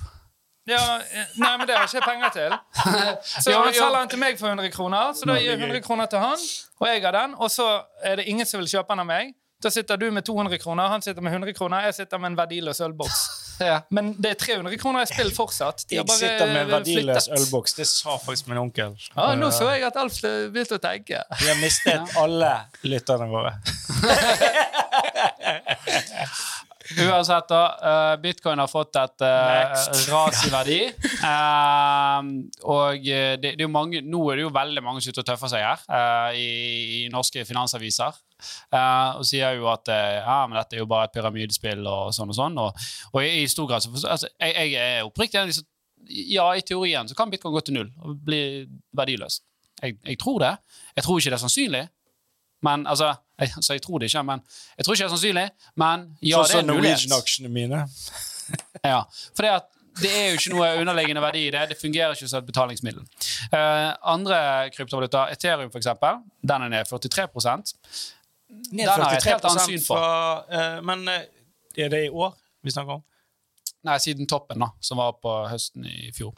[0.69, 2.53] Ja, eh, nei, men det har ikke jeg penger til.
[3.43, 5.65] Så ja, han selger den til meg for 100 kroner, så da gir jeg det
[5.65, 5.75] er gøy.
[5.75, 6.45] 100 kroner til han,
[6.79, 7.67] og jeg har den, og så
[8.03, 9.33] er det ingen som vil kjøpe den av meg.
[9.63, 12.39] Da sitter du med 200 kroner, han sitter med 100 kroner, jeg sitter med en
[12.43, 13.23] verdiløs ølboks.
[13.61, 13.75] Ja.
[13.93, 15.83] Men det er 300 kroner i spill fortsatt.
[15.87, 17.35] De Jeg bare sitter med en verdiløs flyttet.
[17.37, 17.73] ølboks.
[17.77, 18.95] Det sa faktisk min onkel.
[19.13, 21.21] Ja, nå så jeg at Alf begynte å tenke.
[21.37, 22.49] Vi har mistet alle
[22.81, 23.53] lytterne våre.
[27.05, 27.61] Uansett, da.
[27.89, 29.73] eh, bitcoin har fått et uh,
[30.11, 30.79] ras i verdi.
[31.23, 32.29] Eh,
[32.67, 35.51] og eh, det, det er mange, nå er det jo veldig mange som er tøffer
[35.53, 36.49] seg her uh, i,
[36.97, 38.19] i norske finansaviser.
[38.73, 42.33] Uh, og sier jo at ja, men dette er jo bare et pyramidespill og sånn
[42.33, 42.59] og sånn.
[42.59, 45.53] Og, og i, i stor grad så altså, jeg, jeg er oppriktig enig.
[45.53, 45.69] liksom,
[46.35, 48.43] Ja, i teorien så kan bitcoin gå til null og bli
[48.91, 49.45] verdiløst.
[49.79, 50.55] Jeg, jeg tror det.
[50.95, 51.85] Jeg tror ikke det er sannsynlig.
[52.63, 54.43] Men altså, jeg, så jeg tror det ikke, men
[54.77, 55.45] jeg tror ikke det er sannsynlig.
[55.83, 57.05] Men ja, Sånn det er som en mulighet.
[57.07, 57.85] Norwegian-aksjene mine.
[58.83, 59.05] Ja,
[59.37, 59.51] for det,
[60.01, 61.61] det er jo ikke noe underliggende verdi i det.
[61.69, 63.05] Det fungerer ikke som et betalingsmiddel.
[63.53, 64.39] Uh, andre
[64.75, 67.29] kryptovaluta, Ethereum eksempel, den er ned 43
[68.73, 69.95] Ned Den har jeg et helt annet 43% syn på.
[69.95, 71.23] Fra, uh, men eh,
[71.85, 73.05] er det i år vi snakker om?
[73.83, 76.31] Nei, siden toppen, da, som var på høsten i fjor.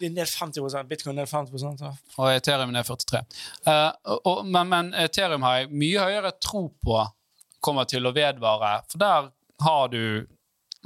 [0.00, 1.92] Det er ned 50 Bitcoin ned 50 ja.
[2.18, 3.20] Og Ethereum er 43.
[3.70, 7.04] Eh, og, og, men, men Ethereum har jeg mye høyere tro på
[7.62, 9.30] kommer til å vedvare, for der
[9.62, 10.02] har du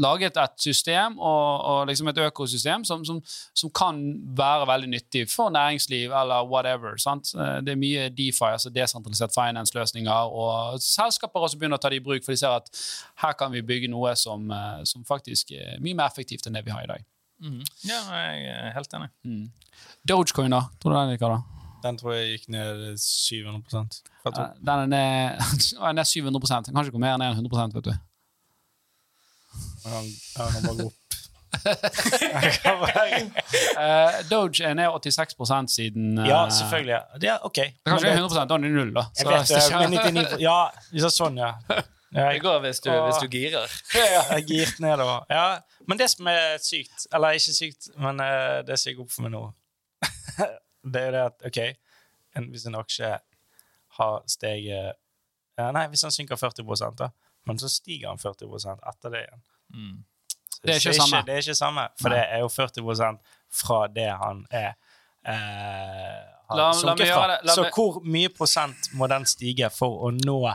[0.00, 3.18] laget et system og, og liksom et økosystem som, som,
[3.54, 3.98] som kan
[4.38, 6.96] være veldig nyttig for næringsliv eller whatever.
[6.96, 7.34] Sant?
[7.34, 12.00] Eh, Det er mye DeFi, altså desentralisert finance-løsninger, og selskaper også begynner å ta det
[12.00, 12.70] i bruk, for de ser at
[13.24, 16.64] her kan vi bygge noe som, eh, som faktisk er mye mer effektivt enn det
[16.64, 17.04] vi har i dag.
[17.84, 19.10] Ja, jeg er helt enig.
[20.06, 20.60] Dogecoin, da?
[20.80, 21.40] Tror du den liker da?
[21.82, 23.64] Den tror jeg gikk ned 700
[24.22, 24.52] fra Eh.
[24.62, 27.94] Den er ned 700 Den kan ikke gå mer ned enn 100% vet du.
[29.84, 30.98] Han, han bare gå opp.
[33.82, 35.34] Eh, Doge er ned 86
[35.74, 36.98] siden uh, ja, selvfølgelig.
[37.20, 37.54] Det er OK.
[37.54, 39.04] Det er kanskje Men 100 da er det null, da.
[39.18, 40.56] Jeg Så vet det, hvis men ikke- 99 Ja,
[40.92, 41.50] ja, sånn, ja.
[42.16, 43.76] ja Det går hvis du, hvis du girer.
[44.32, 45.26] jeg girt nedover.
[45.30, 45.44] Ja,
[45.88, 49.26] men det som er sykt, eller ikke sykt, men uh, det som gikk opp for
[49.26, 49.44] meg nå,
[50.94, 51.60] det er det at OK,
[52.36, 53.12] en, hvis en aksje
[53.98, 54.92] har steget
[55.58, 56.64] ja, Nei, hvis den synker 40
[56.96, 57.10] da,
[57.46, 59.42] men så stiger han 40% etter det igjen.
[59.74, 60.04] Mm.
[60.62, 61.22] Det er ikke er samme.
[61.26, 62.18] Det er ikke samme, for Nei.
[62.18, 63.18] det er jo 40%
[63.62, 64.68] fra det han er
[65.24, 66.94] eh, har La- la fra.
[67.06, 67.38] gjøre det.
[67.48, 70.54] La Så meg- hvor mye prosent må den stige for å nå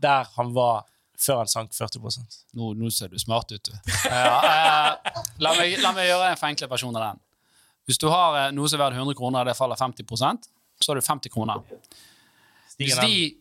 [0.00, 0.84] der han var
[1.20, 2.00] før han sank 40
[2.56, 3.72] Nå, nå ser du smart ut, du.
[4.08, 7.20] Ja, eh, la, meg, la meg gjøre en forenklet versjon av den.
[7.86, 10.48] Hvis du har eh, noe som er verdt 100 kroner, og det faller 50%
[10.80, 11.60] så har du 50 kroner.
[12.78, 13.36] Hvis Stiger de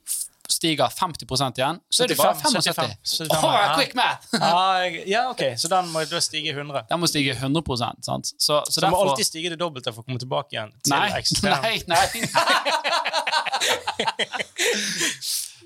[0.60, 2.76] stiger 50% igjen, så er det bare 75.
[3.06, 3.76] 75, Åh, ja.
[3.78, 4.28] quick math!
[4.44, 6.82] ah, ja, OK, så den må da stige 100.
[6.90, 7.62] Den må stige 100
[8.04, 8.28] sant?
[8.28, 8.92] Så, så, Så derfor...
[8.92, 12.06] må alltid stige det dobbelte for å komme tilbake igjen til Nei, ekstrem nei, nei.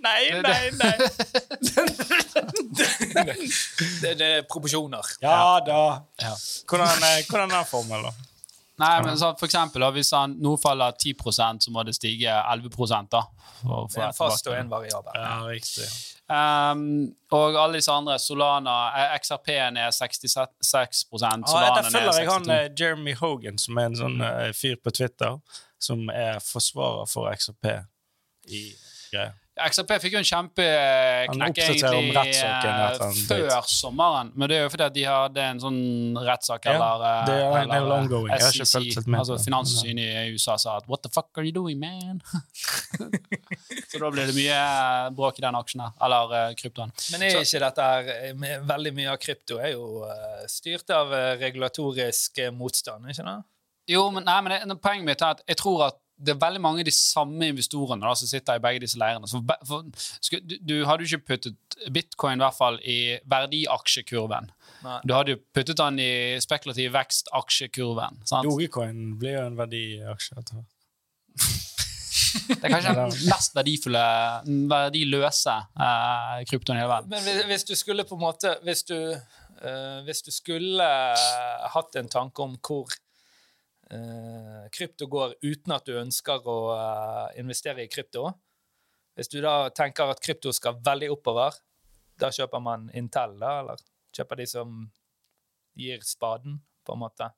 [0.03, 0.97] Nei, nei, nei.
[4.03, 5.05] Det, det er proporsjoner.
[5.23, 6.03] Ja da.
[6.19, 6.33] Ja.
[6.67, 8.32] Hvordan, eh, hvordan er den formelen, da?
[8.83, 11.13] Nei, men så, for eksempel, Hvis han nå faller 10
[11.63, 12.69] så må det stige 11
[13.11, 13.23] da.
[13.61, 15.15] For, få En fast og en variabel.
[15.15, 15.87] Ja, riktig.
[16.27, 22.29] Um, og alle disse andre, Solana, eh, XRP-en er 66 Ja, Solana der følger jeg
[22.31, 25.37] han 62 eh, Jeremy Hogan, som er en sånn eh, fyr på Twitter,
[25.79, 27.69] som er forsvarer for XRP
[28.47, 28.65] i
[29.11, 29.35] greier.
[29.53, 34.71] XRP fikk jo en kjempeknekk egentlig eh, etter en før sommeren, men det er jo
[34.73, 35.77] fordi at de hadde en sånn
[36.25, 38.31] rettssak, Ja, eller, eh, det er- det er eller, eh, ongoing.
[38.33, 39.37] Jeg har ikke SEC, altså.
[39.45, 42.21] Finanstilsynet i USA sa at 'what the fuck are you doing, man?'
[43.93, 46.91] Så da blir det mye eh, bråk i den aksjen her, eller eh, kryptoen.
[47.11, 51.13] Men er ikke dette her eh, Veldig mye av krypto er jo eh, styrt av
[51.13, 53.43] eh, regulatorisk eh, motstand, ikke det?
[53.93, 56.61] Jo, men, nei, men det, poenget mitt er at jeg tror at det er veldig
[56.63, 59.27] mange av de samme investorene da, som sitter i begge disse leirene.
[59.29, 62.97] Så for, for, sku- du, du hadde jo ikke puttet bitcoin i hvert fall i
[63.33, 64.49] verdiaksjekurven.
[64.83, 64.99] Nei.
[65.07, 66.11] Du hadde jo puttet den i
[66.43, 68.21] spekulativ vekst-aksjekurven.
[68.47, 70.43] Dogecoin blir jo en verdiaksje.
[72.33, 74.01] Det er kanskje den mest verdifulle,
[74.71, 77.13] verdiløse eh, kryptoen i hele verden.
[77.13, 81.67] Men hvis, hvis du skulle på en måte Hvis du, eh, hvis du skulle eh,
[81.75, 82.89] hatt en tanke om hvor
[84.73, 88.29] krypto går uten at du ønsker å eh, investere i krypto
[89.17, 91.53] Hvis du da tenker at krypto skal veldig oppover,
[92.19, 93.59] da kjøper man Intel, da?
[93.61, 93.83] Eller
[94.15, 94.83] kjøper de som
[95.77, 97.29] gir spaden, på en måte?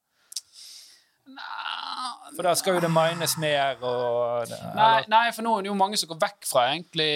[2.35, 5.77] For da skal jo det mines mer og Nei, nei, for nå er det jo
[5.77, 7.09] mange som går vekk fra egentlig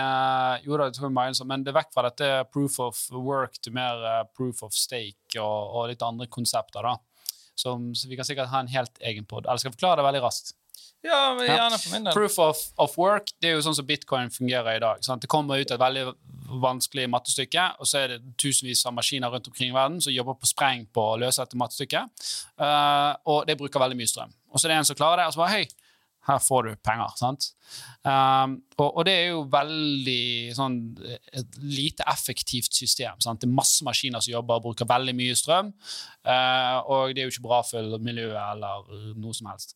[0.00, 3.02] uh, Jo da, det tror jeg mines, men det er vekk fra dette proof of
[3.12, 6.96] work til mer uh, proof of stake og, og litt andre konsepter, da.
[7.60, 9.44] Som, vi kan sikkert ha en helt egen pod.
[9.44, 10.54] Eller skal forklare det veldig raskt?
[11.02, 12.12] Ja, men gjerne for min del.
[12.16, 15.00] Proof of, of work det er jo sånn som bitcoin fungerer i dag.
[15.04, 15.24] Sant?
[15.24, 16.10] Det kommer ut et veldig
[16.60, 20.36] vanskelig mattestykke, og så er det tusenvis av maskiner rundt omkring i verden som jobber
[20.40, 22.26] på spreng på å løse dette mattestykket,
[22.60, 24.32] Uh, og det bruker veldig mye strøm.
[24.52, 25.79] Og så er det en som klarer det, og så bare Hei,
[26.30, 27.14] her får du penger.
[27.18, 27.48] sant?
[28.06, 30.78] Um, og, og det er jo veldig sånn
[31.36, 33.20] et lite effektivt system.
[33.22, 33.42] sant?
[33.42, 35.74] Det er masse maskiner som jobber og bruker veldig mye strøm,
[36.20, 39.72] Uh, og det er jo ikke bra for miljøet eller noe som helst.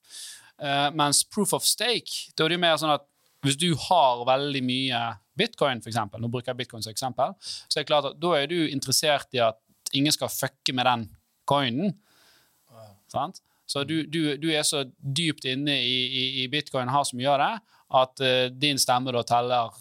[0.60, 3.06] Uh, mens proof of stake, da er det jo mer sånn at
[3.44, 5.00] hvis du har veldig mye
[5.36, 8.34] bitcoin, for eksempel, nå bruker jeg bitcoin som eksempel, så er det klart at da
[8.36, 9.58] er du interessert i at
[9.96, 11.08] ingen skal fucke med den
[11.48, 11.96] coinen.
[13.12, 13.42] Sant?
[13.74, 17.32] Så du, du, du er så dypt inne i, i, i bitcoin har så mye
[17.32, 19.74] av det, at uh, din stemme da teller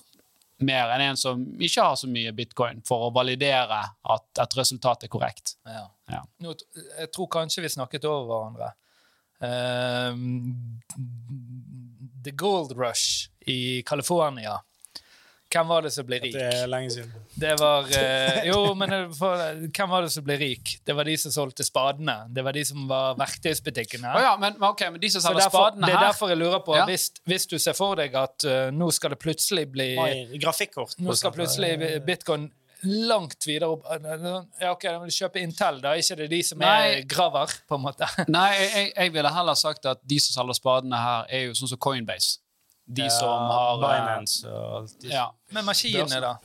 [0.65, 3.83] mer enn en som ikke har så mye bitcoin, for å validere
[4.15, 5.59] at et resultat er korrekt.
[5.69, 5.85] Ja.
[6.09, 6.23] Ja.
[6.41, 8.71] Nå, jeg tror kanskje vi snakket over hverandre.
[9.45, 10.81] Ehm,
[12.25, 14.57] the Gold Rush i California.
[15.53, 16.33] Hvem var det som ble rik?
[16.33, 17.11] Det er lenge siden.
[17.39, 19.37] Det var eh, Jo, men for,
[19.67, 20.71] hvem var det som ble rik?
[20.85, 22.15] Det var de som solgte spadene.
[22.33, 24.15] Det var de som var verktøysbutikkene.
[24.17, 26.75] Å ja, men, okay, men de som selger spadene det er derfor jeg lurer på,
[26.79, 26.87] Ja.
[26.89, 30.11] hvis, hvis du ser for deg at uh, nå skal det plutselig bli Oi,
[30.41, 30.97] Grafikkort.
[31.03, 32.49] Nå skal plutselig bitcoin
[32.83, 33.85] langt videre opp
[34.59, 35.93] Ja, OK, da må du kjøpe Intel, da.
[35.95, 38.09] Ikke det de som er graver, på en måte.
[38.27, 41.71] Nei, jeg- jeg ville heller sagt at de som selger spadene her, er jo sånn
[41.71, 42.39] som Coinbase.
[42.85, 45.07] De som har eh, Binance og alt.
[45.07, 46.35] Ja, Men maskinene, da?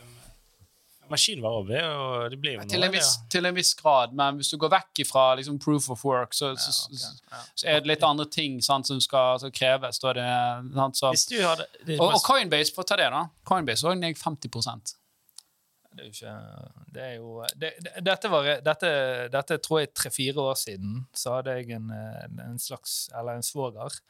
[1.08, 3.24] Maskinvarer vil jo Det blir jo noe til en, viss, ja.
[3.32, 6.52] til en viss grad, men hvis du går vekk fra liksom, proof of work, så,
[6.52, 7.16] ja, okay.
[7.32, 7.42] ja.
[7.54, 10.00] så er det litt andre ting sant, som skal som kreves.
[10.04, 10.28] Det,
[10.76, 11.12] sant, så.
[11.48, 13.24] Hadde Og, og Coinbase, for å ta det, da.
[13.48, 14.94] Coinbase òg ned 50%
[15.96, 16.34] Det er jo ikke
[16.94, 18.90] Det er jo det, det, dette, var, dette,
[19.32, 21.06] dette tror jeg tre-fire år siden.
[21.16, 24.02] Så hadde jeg en, en en slags Eller en svoger.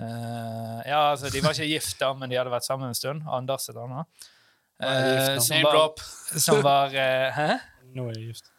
[0.00, 3.24] Eh, ja, altså, de var ikke gift, da, men de hadde vært sammen en stund.
[3.32, 4.28] Anders et annet.
[4.82, 6.02] Eh, som var, drop.
[6.36, 7.48] som var uh, Hæ?
[7.96, 8.50] Nå er de gift.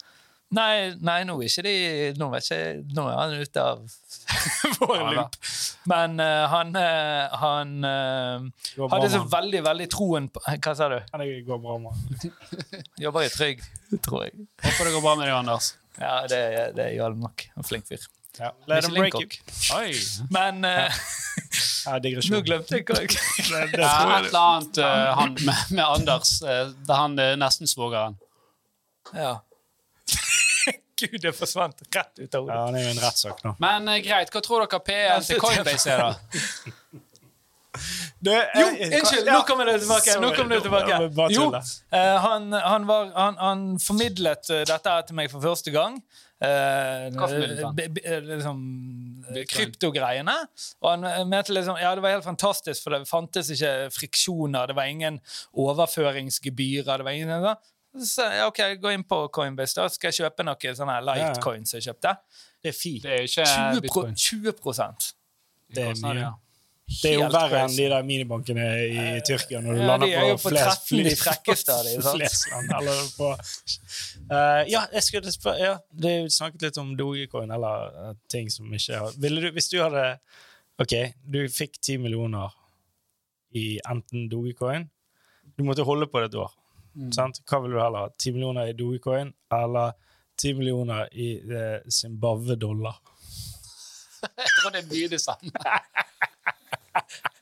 [0.56, 1.72] Nei, nei, nå er ikke de
[2.16, 2.58] Nå, ikke,
[2.96, 3.82] nå er han ute av
[4.80, 5.36] vår loop.
[5.90, 8.46] Men uh, han, eh, han eh,
[8.94, 10.98] hadde så veldig, veldig troen på Hva sa du?
[11.12, 12.28] Han Det går bra med.
[13.04, 13.64] Jobber i Trygg,
[14.04, 14.48] tror jeg.
[14.64, 15.74] Håper det går bra med deg, Anders.
[15.98, 16.40] Ja, det,
[16.78, 17.48] det gjør det nok.
[17.58, 18.08] En flink fyr.
[18.38, 18.52] Ja.
[18.66, 19.28] Let them break you.
[19.74, 19.92] Oi.
[20.30, 20.92] Men uh,
[21.86, 22.32] Ja, digresjon.
[22.36, 23.16] nå glemte jeg hva jeg
[23.48, 26.36] Ja, et eller annet uh, han, med, med Anders.
[26.42, 28.18] eh, da han er nesten svogeren.
[29.14, 29.38] Ja.
[30.98, 32.64] Gud, det forsvant rett ut av Ja, hodet.
[32.64, 33.54] han er jo en rettssak nå.
[33.62, 36.14] Men uh, greit, hva tror dere P1 til Coinbase er, da?
[38.18, 38.64] Det, Jo,
[38.98, 39.28] unnskyld!
[39.30, 40.14] Nå kommer det tilbake.
[40.18, 41.34] Nå kommer det tilbake.
[41.36, 41.44] Jo,
[41.94, 46.00] eh, han, han, var, han, han formidlet dette til meg for første gang.
[46.40, 50.36] Eh, eh, liksom, eh, kryptogreiene.
[50.82, 54.66] Og han mente liksom Ja, det var helt fantastisk, for det fantes ikke friksjoner.
[54.70, 55.20] Det var ingen
[55.52, 56.96] overføringsgebyrer.
[56.96, 57.56] Det var ingen
[57.98, 61.88] Så, ja, OK, gå inn på Coinbase, da skal jeg kjøpe noen sånne lightcoins jeg
[61.88, 62.14] kjøpte.
[62.62, 63.02] Det er fint.
[63.02, 65.14] Det er ikke 20, pro 20
[65.74, 66.20] Det er mye.
[66.20, 66.32] ja.
[66.88, 70.30] Det er jo verre enn de der minibankene i Tyrkia når du Ja, lander er
[70.30, 72.04] på på flest 13 de frekkeste av dem?
[72.06, 73.32] Flesland, eller på
[74.28, 78.14] Eh, Ja, jeg skulle spørre ja, Det er jo snakket litt om Dogecoin eller eh,
[78.28, 80.02] ting som ikke har Ville du, Hvis du hadde
[80.80, 82.52] OK, du fikk 10 millioner
[83.56, 84.88] i enten Dogecoin
[85.56, 86.52] Du måtte holde på det et år.
[86.94, 87.12] Mm.
[87.16, 87.40] Sant?
[87.48, 88.10] Hva vil du heller ha?
[88.18, 89.92] 10 millioner i Dogecoin eller
[90.38, 93.00] 10 millioner i eh, Zimbabwe-dollar?
[94.22, 95.52] Jeg tror det er mye det samme.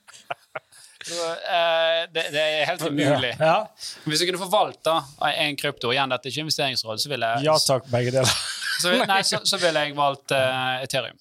[1.06, 3.28] Eh, det, det er helt umulig.
[3.38, 3.66] Ja.
[4.04, 4.96] Hvis jeg kunne forvalta
[5.38, 8.40] en krypto, igjen dette er ikke investeringsråd, så ville jeg, ja takk, begge deler.
[8.82, 11.20] så, nei, så, så ville jeg valgt uh, Ethereum.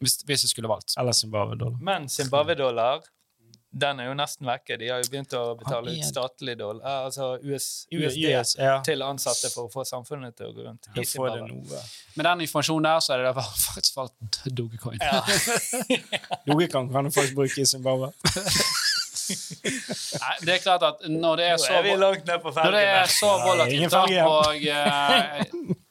[0.00, 0.96] Hvis, hvis jeg skulle valgt.
[1.00, 1.76] Eller Zimbabwe-dollar.
[1.84, 3.04] Men Zimbabwe-dollar
[3.74, 4.76] den er jo nesten vekke.
[4.78, 8.76] De har jo begynt å betale ut statlig dollar, eh, altså US, USD, US, ja.
[8.86, 10.90] til ansatte for å få samfunnet til å gå rundt.
[12.14, 15.02] Med den informasjonen der, så er det da faktisk valgt Dogecoin.
[16.48, 18.12] Dogecoin kan du faktisk bruke i Zimbabwe.
[19.24, 22.50] Nei, det er klart at når det er Nå så er vi langt ned på
[22.52, 23.14] Når det er felgen.
[23.14, 23.94] så Ja, volatilt,
[24.28, 25.80] og eh,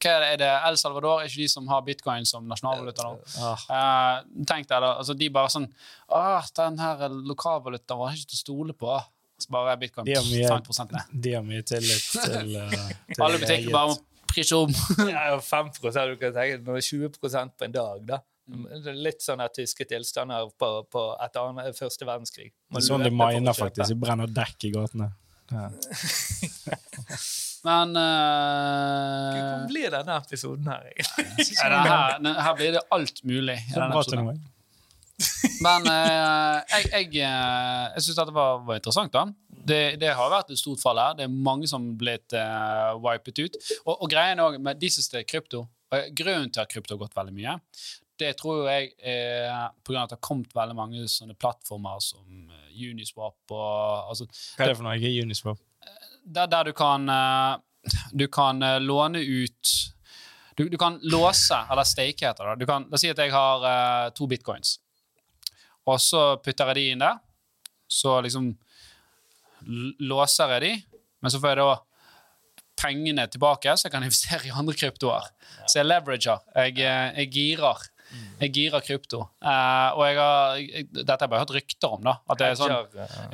[0.00, 1.20] hva er det, El Salvador?
[1.22, 3.14] Er ikke de som har bitcoin som nasjonalvaluta nå?
[3.40, 5.66] Ah, Eh, tenk deg da, altså De bare sånn
[6.08, 8.96] Åh, den her lokalvalutaen var ikke til å stole på.
[9.40, 11.20] Så bare bitcoin De har mye- 50 ned.
[11.22, 13.98] de har mye tillit til, uh, til Alle butikker bare må
[14.30, 14.74] prise om.
[15.30, 18.20] Jo 5 du kan tenke Når det er 20 på en dag, da.
[18.50, 22.48] Er litt sånn at tyske tilstander på, på et annet, første verdenskrig.
[22.70, 23.92] Det er sånn de miner, faktisk.
[23.92, 25.12] De brenner dekk i gatene.
[25.52, 25.68] Ja.
[27.68, 31.44] Men uh, uh, blir denne episoden her, egentlig?
[31.60, 32.14] her,
[32.46, 33.58] her blir det alt mulig.
[33.60, 34.40] i denne episoden.
[35.66, 39.12] Men uh, jeg, jeg, uh, jeg syns dette var, var interessant.
[39.12, 39.26] da.
[39.60, 41.18] Det, det har vært et stort fall her.
[41.18, 43.60] Det er mange som har blitt uh, wipet ut.
[43.84, 47.32] Og, og greien også med de siste krypto Grunnen til at krypto har gått veldig
[47.34, 47.52] mye,
[48.20, 52.02] det tror jeg er på grunn av at det har kommet veldig mange sånne plattformer
[52.04, 54.96] som eh, Uniswap og altså, Hva er det for noe?
[55.00, 55.60] Ikke Uniswap.
[56.30, 57.58] Der, der du kan eh,
[58.12, 59.76] Du kan eh, låne ut
[60.56, 62.54] du, du kan låse, eller stake heter det.
[62.60, 64.74] Du kan, la oss si at jeg har uh, to bitcoins,
[65.88, 67.16] og så putter jeg de inn der.
[67.88, 68.50] Så liksom
[70.10, 70.72] låser jeg de,
[71.22, 71.78] men så får jeg da
[72.82, 75.30] pengene tilbake, så jeg kan investere i andre kryptoer.
[75.64, 76.44] Så jeg leverager.
[76.58, 77.88] Jeg, jeg girer.
[78.40, 79.20] Jeg girer krypto.
[79.44, 82.02] Uh, og jeg har, jeg, dette har jeg bare hørt rykter om.
[82.08, 82.74] da, at det er sånn,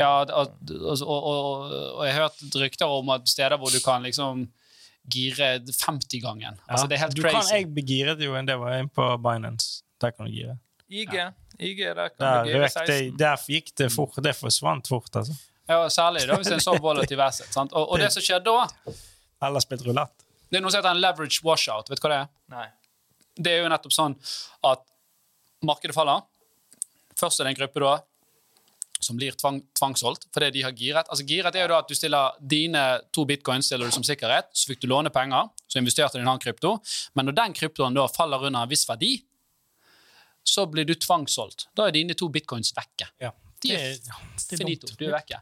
[0.01, 3.79] ja, at, og, og, og, og jeg har hørt rykter om at steder hvor du
[3.85, 4.47] kan liksom
[5.09, 6.59] gire 50-gangen.
[6.67, 7.55] Altså, det er helt du Kan, crazy.
[7.55, 9.83] jeg begiret jo en del var inn på Binance.
[10.03, 10.57] Der kan du gire.
[10.91, 11.15] IG.
[11.59, 13.17] IG, der kan Der, du gire røk det, 16.
[13.23, 14.19] der gikk det fort.
[14.23, 15.37] Det forsvant fort, altså.
[15.67, 17.49] Ja, særlig da, hvis det er en så volatil asset.
[17.57, 17.73] Sant?
[17.73, 18.97] Og, og det som skjedde da,
[19.47, 20.13] Eller spilt rulett.
[20.51, 21.89] det er noe som heter en leverage washout.
[21.91, 22.29] Vet du hva det er?
[22.55, 22.67] Nei.
[23.37, 24.17] Det er jo nettopp sånn
[24.67, 24.85] at
[25.67, 26.25] markedet faller.
[27.17, 27.97] Først er det en gruppe da
[29.07, 31.09] som blir tvang, tvangsholdt fordi de har giret.
[31.13, 32.83] Altså Giret er jo da at du stiller dine
[33.15, 36.25] to bitcoins stiller du som sikkerhet, så fikk du låne penger, så investerte du i
[36.25, 36.77] en annen krypto.
[37.15, 39.19] Men når den kryptoen da faller under en viss verdi,
[40.47, 41.69] så blir du tvangsholdt.
[41.77, 43.11] Da er dine to bitcoins vekke.
[43.21, 43.33] Ja.
[43.65, 44.91] De er ja, er finito.
[44.99, 45.39] Du er vekke.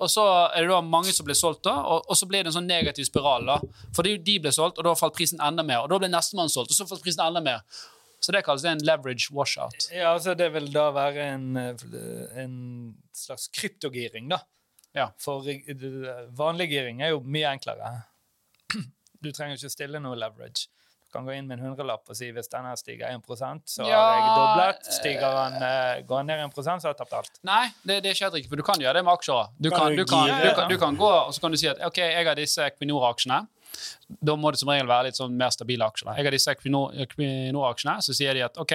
[0.00, 0.24] Og så
[0.54, 2.70] er det da mange som blir solgt, da, og, og så blir det en sånn
[2.70, 3.44] negativ spiral.
[3.50, 3.58] da.
[3.96, 5.84] Fordi de ble solgt, og da falt prisen enda mer.
[5.84, 7.62] Og da ble nestemann solgt, og så falt prisen enda mer.
[8.24, 9.90] Så det kalles en leverage washout.
[9.92, 12.54] Ja, altså Det vil da være en, eh, en
[13.12, 14.40] slags kryptogiring, da.
[14.96, 15.10] Ja.
[15.20, 17.90] For eh, vanlig giring er jo mye enklere.
[19.24, 20.70] Du trenger ikke stille noe leverage.
[21.14, 24.16] Kan gå inn med en hundrelapp og si hvis denne stiger 1% så Ja, har
[24.18, 24.92] jeg doblet.
[24.98, 27.38] Stiger han, uh, går han ned 1% så har jeg tapt alt.
[27.46, 29.52] Nei, det, det skjer ikke, for du kan gjøre det med aksjer.
[29.62, 31.68] Du Kan kan, du kan, du, kan, du kan gå og så kan du si
[31.70, 33.40] at ok, jeg har disse Equinor-aksjene.
[34.22, 36.12] Da må det som regel være litt sånn mer stabile aksjer.
[36.14, 38.74] Jeg har disse Equinor- Equinor-aksjene, så sier de at ok,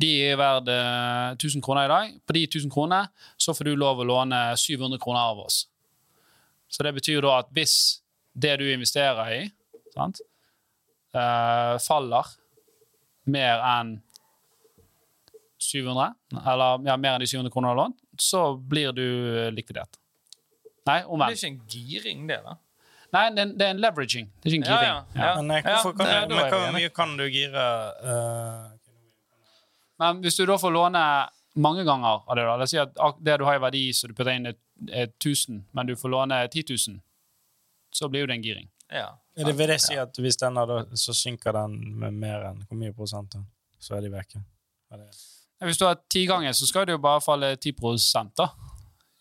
[0.00, 2.12] de er verdt eh, 1000 kroner i dag.
[2.26, 3.08] På de 1000 kroner
[3.40, 5.64] så får du lov å låne 700 kroner av oss.
[6.70, 7.74] Så det betyr da at hvis
[8.38, 9.40] det du investerer i,
[9.96, 10.20] sant,
[11.14, 12.30] eh, faller
[13.30, 13.96] mer enn
[15.60, 16.14] 700,
[16.46, 19.04] eller ja, mer enn de 700 kroner du har lånt, så blir du
[19.46, 19.98] eh, likvidert.
[20.88, 22.54] Nei, Det er ikke en giring, det, da.
[23.12, 24.30] Nei, det er, en- det er en leveraging.
[24.40, 24.88] Det er ikke en giring.
[24.88, 25.34] ja, ja.
[25.42, 27.66] Men eh, hvorfor kan, Ja, du, men hvor mye kan du gire
[28.06, 28.70] uh...
[30.00, 31.02] Men hvis du da får låne
[31.60, 34.08] mange ganger av det, da, la oss si at det du har i verdi, så
[34.08, 34.56] du putter inn et,
[34.88, 37.00] et 1000, men du får låne 10 000,
[37.92, 38.70] så blir jo det en giring.
[38.88, 39.10] Ja.
[39.40, 42.62] Er det vil det si at hvis den hadde, så synker den med mer enn
[42.68, 43.32] hvor mye prosent?
[43.34, 43.40] da?
[43.80, 44.42] Så er de vekke.
[44.92, 47.72] Er det- Hvis du har ti ganger, så skal det jo bare falle 10
[48.36, 48.48] da.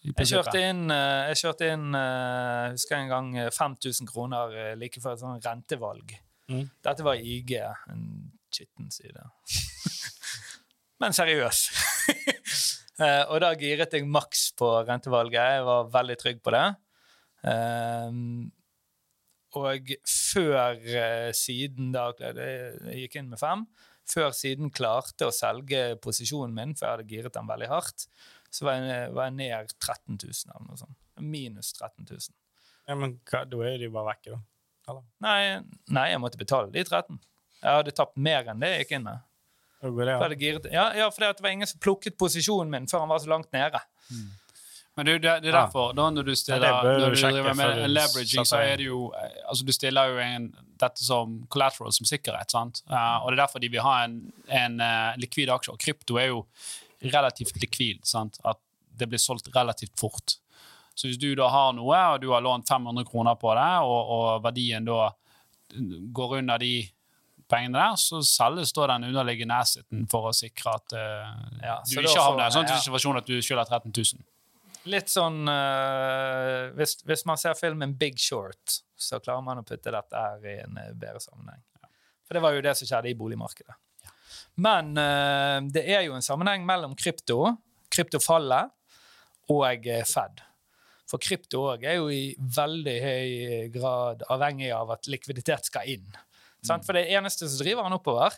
[0.02, 4.76] Jeg kjørte inn, eh, jeg kjørte inn jeg husker en gang eh, 5000 kroner eh,
[4.76, 6.14] like før et sånt rentevalg.
[6.50, 6.70] Mm.
[6.82, 7.52] Dette var IG,
[7.92, 9.20] en skitten side.
[11.00, 11.66] Men seriøs.
[13.00, 15.40] Eh, og da giret jeg maks på rentevalget.
[15.40, 16.66] Jeg var veldig trygg på det.
[17.48, 18.10] Eh,
[19.58, 23.64] og før eh, siden da Jeg gikk inn med fem.
[24.10, 28.08] Før siden klarte å selge posisjonen min, for jeg hadde giret den veldig hardt,
[28.50, 30.98] så var jeg, var jeg ned 13 000 eller noe sånt.
[31.22, 32.38] Minus 13 000.
[32.90, 34.42] Ja, men hva, da er de jo bare vekke, da.
[35.22, 35.42] Nei,
[35.94, 37.20] nei, jeg måtte betale de 13.
[37.60, 39.26] Jeg hadde tapt mer enn det jeg gikk inn med.
[39.80, 40.18] Det, ja.
[40.34, 43.22] jeg giret, ja, ja, for det var ingen som plukket posisjonen min før han var
[43.24, 43.80] så langt nede.
[45.00, 48.48] Men det, det, det er derfor, da når du stiller når du driver med leveraging,
[48.48, 50.50] så er det jo eh, altså Du stiller jo en,
[50.84, 52.52] dette som collateral, som sikkerhet.
[52.52, 52.82] sant?
[52.90, 54.20] Og det er derfor de vil ha en,
[54.60, 55.72] en eh, likvid aksje.
[55.72, 56.44] Og krypto er jo
[57.16, 58.04] relativt likvid.
[58.04, 58.42] sant?
[58.44, 58.60] At
[59.00, 60.36] det blir solgt relativt fort.
[61.00, 64.14] Så hvis du da har noe, og du har lånt 500 kroner på det, og,
[64.18, 65.14] og verdien da
[66.12, 66.74] går under de
[67.50, 71.30] pengene der, så selges da den underliggende asseten for å sikre at uh,
[71.64, 74.28] Ja, du ikke havner i en sånn situasjon at du skylder 13 000.
[74.90, 79.94] Litt sånn uh, hvis, hvis man ser filmen Big Short, så klarer man å putte
[79.94, 81.62] dette her i en eh, bedre sammenheng.
[82.28, 83.78] For det var jo det som skjedde i boligmarkedet.
[84.62, 87.54] Men uh, det er jo en sammenheng mellom krypto,
[87.94, 88.76] kryptofallet,
[89.50, 90.44] og Fed.
[91.10, 93.30] For krypto òg er jo i veldig høy
[93.74, 96.06] grad avhengig av at likviditet skal inn.
[96.62, 96.86] Sant?
[96.86, 98.38] For det eneste som driver den oppover.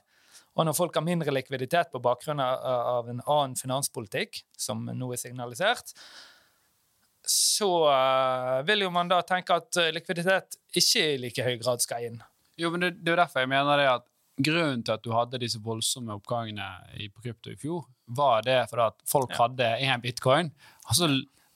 [0.55, 2.63] Og når folk har mindre likviditet på bakgrunn av,
[2.95, 5.93] av en annen finanspolitikk, som nå er signalisert,
[7.27, 11.83] så eh, vil jo man da tenke at eh, likviditet ikke i like høy grad
[11.83, 12.21] skal inn.
[12.59, 14.07] Jo, men det, det er derfor jeg mener det at
[14.41, 16.65] grunnen til at du hadde disse voldsomme oppgangene
[16.97, 19.43] i, på krypto i fjor, var det fordi at folk Ja.
[19.43, 20.49] hadde én bitcoin,
[20.89, 21.09] og så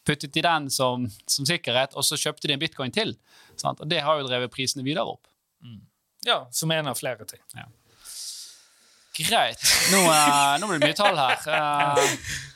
[0.05, 3.16] puttet de den som, som sikkerhet, og så kjøpte de en bitcoin til.
[3.57, 3.80] Sant?
[3.82, 5.26] Og det har jo drevet prisene videre opp.
[6.26, 7.41] Ja, Som en av flere ting.
[9.16, 9.61] Greit.
[9.93, 11.38] Nå, uh, nå blir det mye tall her.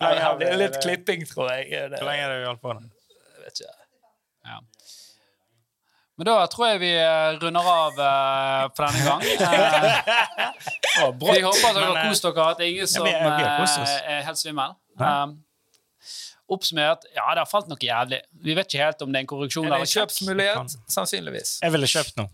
[0.00, 1.68] Her, her blir det litt klipping, tror jeg.
[1.92, 2.74] Hvor lenge har du holdt på?
[2.80, 3.74] jeg vet ikke.
[4.50, 4.60] ja.
[6.20, 9.22] Men da tror jeg vi eh, runder av uh, for denne gang.
[11.00, 11.14] Uh.
[11.16, 14.74] Vi håper at dere har kost dere, at ingen som vi er- helt svimmel.
[15.00, 15.12] Nei.
[15.22, 15.30] Um,
[16.50, 18.18] oppsummert, ja, det har falt noe jævlig.
[18.44, 20.74] Vi vet ikke helt om det er en korreksjon Er eller en kjøpsmulighet?
[20.92, 21.54] Sannsynligvis.
[21.62, 22.26] Jeg ville kjøpt nå.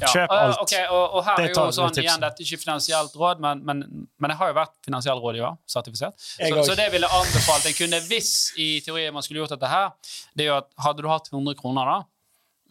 [0.00, 0.08] Ja.
[0.10, 0.60] Kjøp alt.
[0.64, 3.60] Okay, og, og her Det er jo sånn, igjen, dette er ikke finansielt råd, men,
[3.66, 3.82] men,
[4.18, 6.16] men jeg har jo vært finansiell rådgiver, sertifisert.
[6.18, 7.68] Så, så det ville jeg anbefalt.
[7.70, 9.92] Jeg kunne, hvis i teorien man skulle gjort dette her,
[10.34, 11.98] det er jo at hadde du hatt 100 kroner da,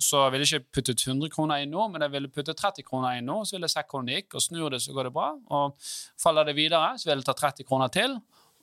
[0.01, 3.19] så ville jeg ikke puttet 100 kroner inn nå, men jeg ville puttet 30 kroner
[3.19, 5.13] inn nå, så ville jeg sett hvordan det gikk, og snur det, så går det
[5.15, 5.27] bra.
[5.53, 8.17] Og faller det videre, så vil jeg ta 30 kroner til,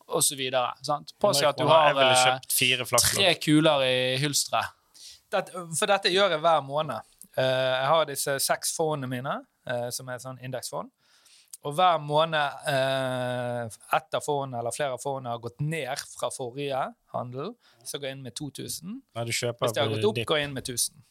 [0.08, 0.72] og så videre.
[0.84, 1.14] Sant?
[1.20, 2.40] Påse at du har eh,
[3.04, 4.74] tre kuler i hylsteret.
[5.76, 7.04] For dette gjør jeg hver måned.
[7.38, 9.34] Eh, jeg har disse seks fondene mine,
[9.68, 10.90] eh, som er sånn indeksfond.
[11.66, 13.64] Og hver måned uh,
[13.96, 17.50] ett av fondene eller flere av fondene har gått ned fra forrige handel,
[17.82, 19.00] så går jeg inn med 2000.
[19.18, 20.28] Når du kjøper Hvis det har gått opp, dipp.
[20.30, 21.02] går jeg inn med 1000.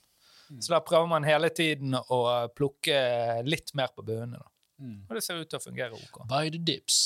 [0.63, 2.21] Så da prøver man hele tiden å
[2.55, 2.95] plukke
[3.43, 4.39] litt mer på bunnene.
[4.79, 5.01] Mm.
[5.09, 6.23] Og det ser ut til å fungere OK.
[6.31, 7.01] Buy the dips.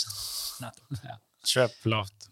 [0.61, 1.01] Nettopp.
[1.01, 1.17] Ja.
[1.55, 2.29] Kjøp lavt.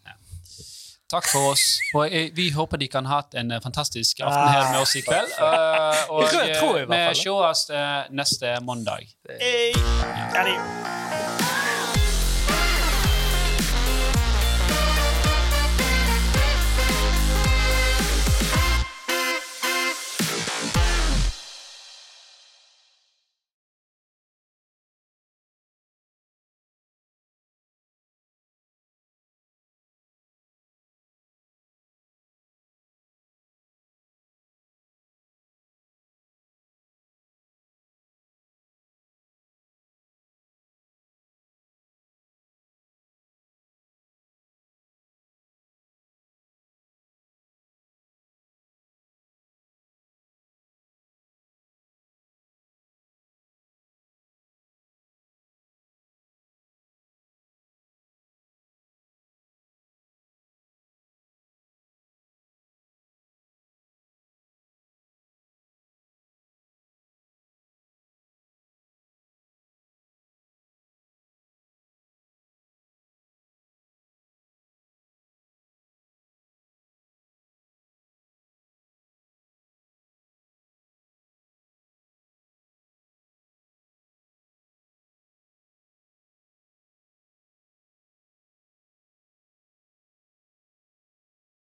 [1.10, 1.64] Takk for oss.
[1.94, 4.94] Og eh, vi håper de kan ha hatt en eh, fantastisk aften her med oss
[4.94, 5.34] i kveld.
[5.34, 7.20] Eh, og i eh, hvert vi fall.
[7.24, 9.10] sees eh, neste mandag.
[9.26, 9.74] Hey.
[9.74, 10.99] Ja,